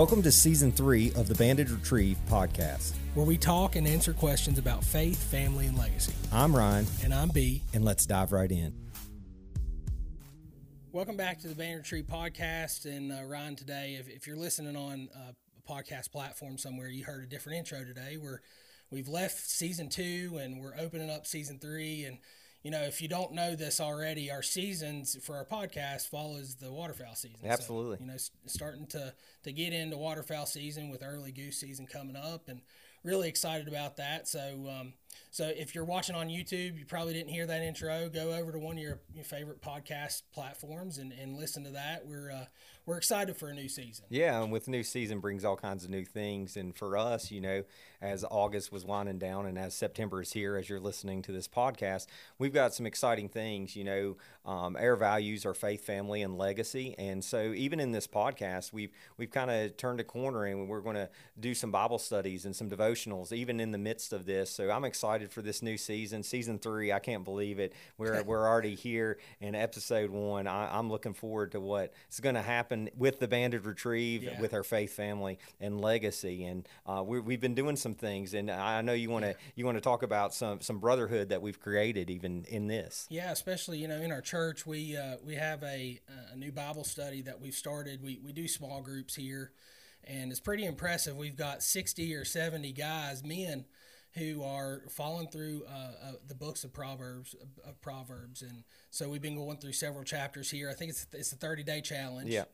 Welcome 0.00 0.22
to 0.22 0.32
season 0.32 0.72
three 0.72 1.12
of 1.14 1.28
the 1.28 1.34
Banded 1.34 1.68
Retrieve 1.68 2.16
podcast. 2.26 2.94
where 3.12 3.26
we 3.26 3.36
talk 3.36 3.76
and 3.76 3.86
answer 3.86 4.14
questions 4.14 4.58
about 4.58 4.82
faith, 4.82 5.22
family, 5.22 5.66
and 5.66 5.76
legacy. 5.76 6.14
I'm 6.32 6.56
Ryan, 6.56 6.86
And 7.04 7.12
I'm 7.12 7.28
B. 7.28 7.62
and 7.74 7.84
let's 7.84 8.06
dive 8.06 8.32
right 8.32 8.50
in. 8.50 8.72
Welcome 10.90 11.18
back 11.18 11.38
to 11.40 11.48
the 11.48 11.54
Banded 11.54 11.80
Retrieve 11.80 12.06
podcast. 12.06 12.86
And 12.86 13.12
uh, 13.12 13.24
Ryan, 13.26 13.56
today, 13.56 13.98
if, 14.00 14.08
if 14.08 14.26
you're 14.26 14.38
listening 14.38 14.74
on 14.74 15.10
uh, 15.14 15.32
a 15.32 15.70
podcast 15.70 16.10
platform 16.12 16.56
somewhere, 16.56 16.88
you 16.88 17.04
heard 17.04 17.22
a 17.22 17.26
different 17.26 17.58
intro 17.58 17.84
today. 17.84 18.16
Where 18.18 18.40
we've 18.90 19.06
left 19.06 19.50
season 19.50 19.90
two 19.90 20.38
and 20.40 20.62
we're 20.62 20.78
opening 20.78 21.10
up 21.10 21.26
season 21.26 21.58
three. 21.58 22.06
And 22.06 22.16
you 22.62 22.70
know, 22.70 22.82
if 22.82 23.00
you 23.00 23.08
don't 23.08 23.32
know 23.32 23.56
this 23.56 23.80
already, 23.80 24.30
our 24.30 24.42
seasons 24.42 25.16
for 25.22 25.36
our 25.36 25.44
podcast 25.44 26.08
follows 26.08 26.56
the 26.56 26.70
waterfowl 26.70 27.14
season. 27.14 27.38
So, 27.42 27.48
Absolutely. 27.48 27.98
you 28.00 28.06
know, 28.06 28.14
s- 28.14 28.30
starting 28.46 28.86
to 28.88 29.14
to 29.44 29.52
get 29.52 29.72
into 29.72 29.96
waterfowl 29.96 30.46
season 30.46 30.90
with 30.90 31.02
early 31.02 31.32
goose 31.32 31.58
season 31.58 31.86
coming 31.86 32.16
up, 32.16 32.48
and 32.48 32.60
really 33.02 33.28
excited 33.28 33.68
about 33.68 33.96
that. 33.96 34.28
So, 34.28 34.68
um, 34.68 34.92
so 35.30 35.50
if 35.56 35.74
you're 35.74 35.84
watching 35.84 36.14
on 36.14 36.28
YouTube, 36.28 36.78
you 36.78 36.84
probably 36.86 37.14
didn't 37.14 37.30
hear 37.30 37.46
that 37.46 37.62
intro. 37.62 38.08
Go 38.08 38.32
over 38.32 38.52
to 38.52 38.58
one 38.58 38.76
of 38.76 38.82
your, 38.82 39.00
your 39.14 39.24
favorite 39.24 39.62
podcast 39.62 40.22
platforms 40.32 40.98
and, 40.98 41.12
and 41.12 41.36
listen 41.36 41.64
to 41.64 41.70
that. 41.70 42.06
We're 42.06 42.30
uh, 42.30 42.44
we're 42.86 42.96
excited 42.98 43.36
for 43.36 43.48
a 43.48 43.54
new 43.54 43.68
season. 43.68 44.06
Yeah, 44.08 44.42
and 44.42 44.52
with 44.52 44.68
new 44.68 44.82
season 44.82 45.20
brings 45.20 45.44
all 45.44 45.56
kinds 45.56 45.84
of 45.84 45.90
new 45.90 46.04
things. 46.04 46.56
And 46.56 46.76
for 46.76 46.96
us, 46.96 47.30
you 47.30 47.40
know, 47.40 47.62
as 48.02 48.24
August 48.30 48.72
was 48.72 48.84
winding 48.84 49.18
down 49.18 49.46
and 49.46 49.58
as 49.58 49.74
September 49.74 50.22
is 50.22 50.32
here, 50.32 50.56
as 50.56 50.68
you're 50.68 50.80
listening 50.80 51.22
to 51.22 51.32
this 51.32 51.46
podcast, 51.46 52.06
we've 52.38 52.52
got 52.54 52.72
some 52.74 52.86
exciting 52.86 53.28
things. 53.28 53.76
You 53.76 53.84
know, 53.84 54.16
um, 54.46 54.76
our 54.76 54.96
values 54.96 55.44
are 55.44 55.54
faith, 55.54 55.84
family, 55.84 56.22
and 56.22 56.38
legacy. 56.38 56.94
And 56.98 57.22
so 57.24 57.52
even 57.54 57.78
in 57.80 57.92
this 57.92 58.06
podcast, 58.06 58.72
we've 58.72 58.90
we've 59.18 59.30
kind 59.30 59.50
of 59.50 59.76
turned 59.76 60.00
a 60.00 60.04
corner 60.04 60.44
and 60.46 60.68
we're 60.68 60.80
going 60.80 60.96
to 60.96 61.08
do 61.38 61.54
some 61.54 61.70
Bible 61.70 61.98
studies 61.98 62.46
and 62.46 62.56
some 62.56 62.70
devotionals, 62.70 63.32
even 63.32 63.60
in 63.60 63.70
the 63.70 63.78
midst 63.78 64.12
of 64.12 64.24
this. 64.24 64.50
So 64.50 64.70
I'm 64.70 64.84
excited 64.84 65.30
for 65.30 65.42
this 65.42 65.62
new 65.62 65.76
season, 65.76 66.22
season 66.22 66.58
three. 66.58 66.92
I 66.92 66.98
can't 67.00 67.24
believe 67.24 67.58
it. 67.58 67.74
We're 67.98 68.22
we're 68.30 68.48
already 68.48 68.74
here 68.74 69.18
in 69.40 69.54
episode 69.54 70.10
one. 70.10 70.46
I, 70.46 70.76
I'm 70.78 70.88
looking 70.88 71.12
forward 71.14 71.52
to 71.52 71.60
what 71.60 71.92
is 72.10 72.20
going 72.20 72.34
to 72.34 72.42
happen 72.42 72.88
with 72.96 73.18
the 73.20 73.28
Banded 73.28 73.66
Retrieve, 73.66 74.22
Yeah. 74.22 74.40
with 74.40 74.54
our 74.54 74.62
faith, 74.64 74.92
family, 74.94 75.38
and 75.60 75.80
legacy. 75.80 76.44
And 76.44 76.66
uh, 76.86 77.02
we 77.06 77.20
we've 77.20 77.40
been 77.40 77.54
doing 77.54 77.76
some 77.76 77.89
things, 77.94 78.34
and 78.34 78.50
I 78.50 78.80
know 78.82 78.92
you 78.92 79.10
want 79.10 79.24
to 79.24 79.34
you 79.54 79.64
want 79.64 79.76
to 79.76 79.80
talk 79.80 80.02
about 80.02 80.34
some 80.34 80.60
some 80.60 80.78
brotherhood 80.78 81.30
that 81.30 81.42
we've 81.42 81.60
created 81.60 82.10
even 82.10 82.44
in 82.48 82.66
this. 82.66 83.06
Yeah, 83.10 83.30
especially 83.30 83.78
you 83.78 83.88
know 83.88 84.00
in 84.00 84.12
our 84.12 84.20
church 84.20 84.66
we 84.66 84.96
uh, 84.96 85.16
we 85.24 85.34
have 85.34 85.62
a, 85.62 86.00
a 86.32 86.36
new 86.36 86.52
Bible 86.52 86.84
study 86.84 87.22
that 87.22 87.40
we've 87.40 87.54
started. 87.54 88.02
We 88.02 88.20
we 88.24 88.32
do 88.32 88.48
small 88.48 88.80
groups 88.80 89.14
here, 89.14 89.52
and 90.04 90.30
it's 90.30 90.40
pretty 90.40 90.64
impressive. 90.64 91.16
We've 91.16 91.36
got 91.36 91.62
sixty 91.62 92.14
or 92.14 92.24
seventy 92.24 92.72
guys, 92.72 93.24
men, 93.24 93.64
who 94.14 94.42
are 94.42 94.82
following 94.90 95.28
through 95.28 95.64
uh, 95.68 96.08
uh, 96.08 96.12
the 96.26 96.34
books 96.34 96.64
of 96.64 96.72
Proverbs 96.72 97.34
of 97.64 97.80
Proverbs, 97.80 98.42
and 98.42 98.64
so 98.90 99.08
we've 99.08 99.22
been 99.22 99.36
going 99.36 99.58
through 99.58 99.72
several 99.72 100.04
chapters 100.04 100.50
here. 100.50 100.68
I 100.68 100.74
think 100.74 100.90
it's 100.90 101.06
it's 101.12 101.32
a 101.32 101.36
thirty 101.36 101.62
day 101.62 101.80
challenge. 101.80 102.30
Yeah. 102.30 102.44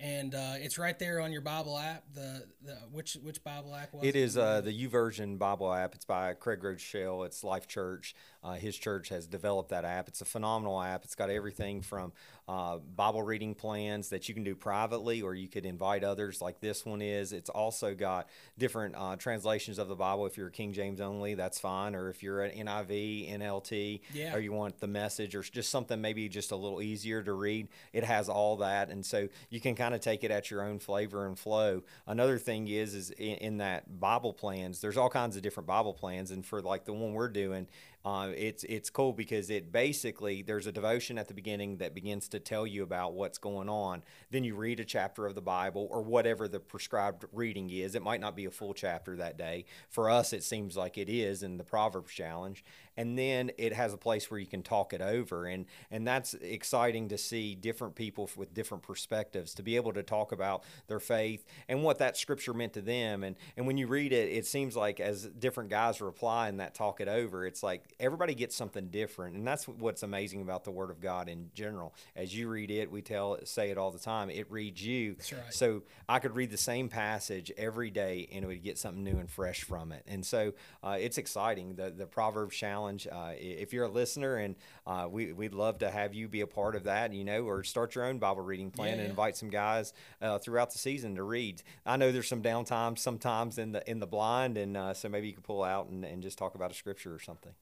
And 0.00 0.34
uh, 0.34 0.54
it's 0.56 0.78
right 0.78 0.98
there 0.98 1.20
on 1.20 1.32
your 1.32 1.40
Bible 1.40 1.78
app. 1.78 2.04
The, 2.14 2.46
the 2.64 2.74
which 2.92 3.14
which 3.22 3.42
Bible 3.44 3.74
app 3.74 3.92
was 3.94 4.04
It 4.04 4.16
is 4.16 4.36
uh, 4.36 4.60
the 4.60 4.72
YouVersion 4.72 5.38
Bible 5.38 5.72
app. 5.72 5.94
It's 5.94 6.04
by 6.04 6.34
Craig 6.34 6.60
Groeschel. 6.60 7.26
It's 7.26 7.44
Life 7.44 7.66
Church. 7.66 8.14
Uh, 8.42 8.54
his 8.54 8.76
church 8.76 9.08
has 9.08 9.26
developed 9.26 9.70
that 9.70 9.84
app. 9.84 10.08
It's 10.08 10.20
a 10.20 10.24
phenomenal 10.26 10.80
app. 10.80 11.04
It's 11.04 11.14
got 11.14 11.30
everything 11.30 11.80
from 11.80 12.12
uh, 12.46 12.76
Bible 12.78 13.22
reading 13.22 13.54
plans 13.54 14.10
that 14.10 14.28
you 14.28 14.34
can 14.34 14.44
do 14.44 14.54
privately, 14.54 15.22
or 15.22 15.34
you 15.34 15.48
could 15.48 15.64
invite 15.64 16.04
others, 16.04 16.42
like 16.42 16.60
this 16.60 16.84
one 16.84 17.00
is. 17.00 17.32
It's 17.32 17.48
also 17.48 17.94
got 17.94 18.28
different 18.58 18.96
uh, 18.98 19.16
translations 19.16 19.78
of 19.78 19.88
the 19.88 19.94
Bible. 19.96 20.26
If 20.26 20.36
you're 20.36 20.50
King 20.50 20.74
James 20.74 21.00
only, 21.00 21.34
that's 21.34 21.58
fine. 21.58 21.94
Or 21.94 22.10
if 22.10 22.22
you're 22.22 22.42
an 22.42 22.66
NIV, 22.66 23.32
NLT, 23.38 24.00
Yeah. 24.12 24.34
or 24.34 24.40
you 24.40 24.52
want 24.52 24.78
the 24.78 24.88
message, 24.88 25.34
or 25.34 25.42
just 25.42 25.70
something 25.70 26.00
maybe 26.00 26.28
just 26.28 26.50
a 26.50 26.56
little 26.56 26.82
easier 26.82 27.22
to 27.22 27.32
read, 27.32 27.68
it 27.94 28.04
has 28.04 28.28
all 28.28 28.56
that, 28.58 28.90
and 28.90 29.04
so 29.06 29.28
you 29.48 29.60
can 29.60 29.74
kind 29.74 29.83
of 29.92 30.00
take 30.00 30.24
it 30.24 30.30
at 30.30 30.50
your 30.50 30.62
own 30.62 30.78
flavor 30.78 31.26
and 31.26 31.36
flow. 31.38 31.82
Another 32.06 32.38
thing 32.38 32.68
is, 32.68 32.94
is 32.94 33.10
in, 33.10 33.36
in 33.36 33.56
that 33.58 34.00
Bible 34.00 34.32
plans, 34.32 34.80
there's 34.80 34.96
all 34.96 35.10
kinds 35.10 35.36
of 35.36 35.42
different 35.42 35.66
Bible 35.66 35.92
plans, 35.92 36.30
and 36.30 36.46
for 36.46 36.62
like 36.62 36.84
the 36.84 36.92
one 36.92 37.12
we're 37.12 37.28
doing, 37.28 37.66
uh, 38.04 38.28
it's 38.36 38.64
it's 38.64 38.90
cool 38.90 39.14
because 39.14 39.48
it 39.48 39.72
basically 39.72 40.42
there's 40.42 40.66
a 40.66 40.72
devotion 40.72 41.16
at 41.16 41.26
the 41.26 41.32
beginning 41.32 41.78
that 41.78 41.94
begins 41.94 42.28
to 42.28 42.38
tell 42.38 42.66
you 42.66 42.82
about 42.82 43.14
what's 43.14 43.38
going 43.38 43.68
on. 43.70 44.02
Then 44.30 44.44
you 44.44 44.54
read 44.56 44.78
a 44.78 44.84
chapter 44.84 45.24
of 45.24 45.34
the 45.34 45.40
Bible 45.40 45.88
or 45.90 46.02
whatever 46.02 46.46
the 46.46 46.60
prescribed 46.60 47.24
reading 47.32 47.70
is. 47.70 47.94
It 47.94 48.02
might 48.02 48.20
not 48.20 48.36
be 48.36 48.44
a 48.44 48.50
full 48.50 48.74
chapter 48.74 49.16
that 49.16 49.38
day. 49.38 49.64
For 49.88 50.10
us, 50.10 50.34
it 50.34 50.44
seems 50.44 50.76
like 50.76 50.98
it 50.98 51.08
is 51.08 51.42
in 51.42 51.56
the 51.56 51.64
Proverbs 51.64 52.12
challenge. 52.12 52.62
And 52.96 53.18
then 53.18 53.50
it 53.58 53.72
has 53.72 53.92
a 53.92 53.96
place 53.96 54.30
where 54.30 54.38
you 54.38 54.46
can 54.46 54.62
talk 54.62 54.92
it 54.92 55.00
over, 55.00 55.46
and 55.46 55.64
and 55.90 56.06
that's 56.06 56.34
exciting 56.34 57.08
to 57.08 57.18
see 57.18 57.56
different 57.56 57.96
people 57.96 58.30
with 58.36 58.54
different 58.54 58.84
perspectives 58.84 59.52
to 59.54 59.62
be 59.62 59.76
able 59.76 59.92
to 59.94 60.02
talk 60.02 60.30
about 60.30 60.62
their 60.86 61.00
faith 61.00 61.44
and 61.68 61.82
what 61.82 61.98
that 61.98 62.16
scripture 62.16 62.54
meant 62.54 62.74
to 62.74 62.82
them. 62.82 63.24
And 63.24 63.34
and 63.56 63.66
when 63.66 63.78
you 63.78 63.88
read 63.88 64.12
it, 64.12 64.30
it 64.30 64.46
seems 64.46 64.76
like 64.76 65.00
as 65.00 65.24
different 65.24 65.70
guys 65.70 66.00
reply 66.00 66.48
in 66.48 66.58
that 66.58 66.74
talk 66.74 67.00
it 67.00 67.08
over, 67.08 67.44
it's 67.46 67.64
like 67.64 67.93
everybody 68.00 68.34
gets 68.34 68.56
something 68.56 68.88
different, 68.88 69.36
and 69.36 69.46
that's 69.46 69.66
what's 69.66 70.02
amazing 70.02 70.42
about 70.42 70.64
the 70.64 70.70
Word 70.70 70.90
of 70.90 71.00
God 71.00 71.28
in 71.28 71.50
general. 71.54 71.94
As 72.16 72.34
you 72.36 72.48
read 72.48 72.70
it, 72.70 72.90
we 72.90 73.02
tell 73.02 73.38
say 73.44 73.70
it 73.70 73.78
all 73.78 73.90
the 73.90 73.98
time. 73.98 74.30
It 74.30 74.50
reads 74.50 74.84
you. 74.84 75.14
That's 75.14 75.32
right. 75.32 75.54
So 75.54 75.82
I 76.08 76.18
could 76.18 76.34
read 76.36 76.50
the 76.50 76.56
same 76.56 76.88
passage 76.88 77.52
every 77.56 77.90
day, 77.90 78.28
and 78.32 78.44
it 78.44 78.48
would 78.48 78.62
get 78.62 78.78
something 78.78 79.02
new 79.04 79.18
and 79.18 79.30
fresh 79.30 79.62
from 79.62 79.92
it. 79.92 80.04
And 80.06 80.24
so 80.24 80.52
uh, 80.82 80.96
it's 81.00 81.18
exciting. 81.18 81.74
The 81.74 81.90
the 81.90 82.06
Proverbs 82.06 82.56
challenge. 82.56 83.06
Uh, 83.10 83.32
if 83.36 83.72
you're 83.72 83.84
a 83.84 83.90
listener, 83.90 84.36
and 84.36 84.56
uh, 84.86 85.08
we 85.10 85.32
we'd 85.32 85.54
love 85.54 85.78
to 85.78 85.90
have 85.90 86.14
you 86.14 86.28
be 86.28 86.40
a 86.42 86.46
part 86.46 86.76
of 86.76 86.84
that. 86.84 87.12
You 87.12 87.24
know, 87.24 87.42
or 87.44 87.64
start 87.64 87.94
your 87.94 88.04
own 88.04 88.18
Bible 88.18 88.42
reading 88.42 88.70
plan 88.70 88.88
Yeah, 88.88 88.92
and 88.94 89.02
yeah. 89.04 89.10
invite 89.10 89.36
some 89.36 89.50
guys 89.50 89.92
uh, 90.20 90.38
throughout 90.38 90.72
the 90.72 90.78
season 90.78 91.14
to 91.16 91.22
read. 91.22 91.62
I 91.86 91.96
know 91.96 92.12
there's 92.12 92.28
some 92.28 92.42
downtime 92.42 92.98
sometimes 92.98 93.58
in 93.58 93.72
the 93.72 93.88
in 93.90 94.00
the 94.00 94.06
blind, 94.06 94.56
and 94.58 94.76
uh, 94.76 94.94
so 94.94 95.08
maybe 95.08 95.28
you 95.28 95.34
could 95.34 95.44
pull 95.44 95.62
out 95.62 95.88
and, 95.88 96.04
and 96.04 96.22
just 96.22 96.38
talk 96.38 96.54
about 96.54 96.70
a 96.70 96.74
scripture 96.74 97.14
or 97.14 97.18
something. 97.20 97.52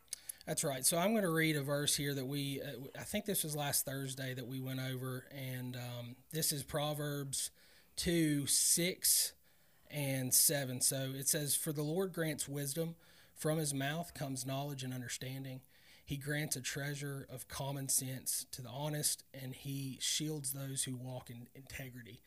That's 0.47 0.65
right. 0.65 0.85
So 0.85 0.99
I'm 0.99 1.13
going 1.13 1.23
to 1.23 1.31
read 1.31 1.57
a 1.57 1.63
verse 1.63 1.95
here 1.95 2.15
that 2.15 2.27
we, 2.27 2.61
uh, 2.61 2.99
I 2.99 3.05
think 3.05 3.27
this 3.27 3.45
was 3.45 3.55
last 3.55 3.85
Thursday 3.85 4.35
that 4.35 4.47
we 4.47 4.61
went 4.61 4.81
over, 4.81 5.25
and 5.31 5.77
um, 5.77 6.17
this 6.33 6.51
is 6.51 6.65
Proverbs 6.65 7.51
2 7.97 8.47
6 8.47 9.33
and 9.91 10.35
7. 10.35 10.81
So 10.81 11.13
it 11.15 11.29
says, 11.29 11.55
For 11.55 11.73
the 11.73 11.83
Lord 11.83 12.13
grants 12.13 12.49
wisdom, 12.49 12.97
from 13.37 13.59
his 13.59 13.73
mouth 13.73 14.15
comes 14.15 14.45
knowledge 14.45 14.83
and 14.83 14.93
understanding. 14.93 15.61
He 16.05 16.17
grants 16.17 16.57
a 16.57 16.61
treasure 16.61 17.27
of 17.31 17.47
common 17.47 17.89
sense 17.89 18.45
to 18.51 18.63
the 18.63 18.69
honest, 18.69 19.23
and 19.33 19.55
he 19.55 19.99
shields 20.01 20.53
those 20.53 20.83
who 20.85 20.97
walk 20.97 21.31
in 21.31 21.47
integrity 21.55 22.21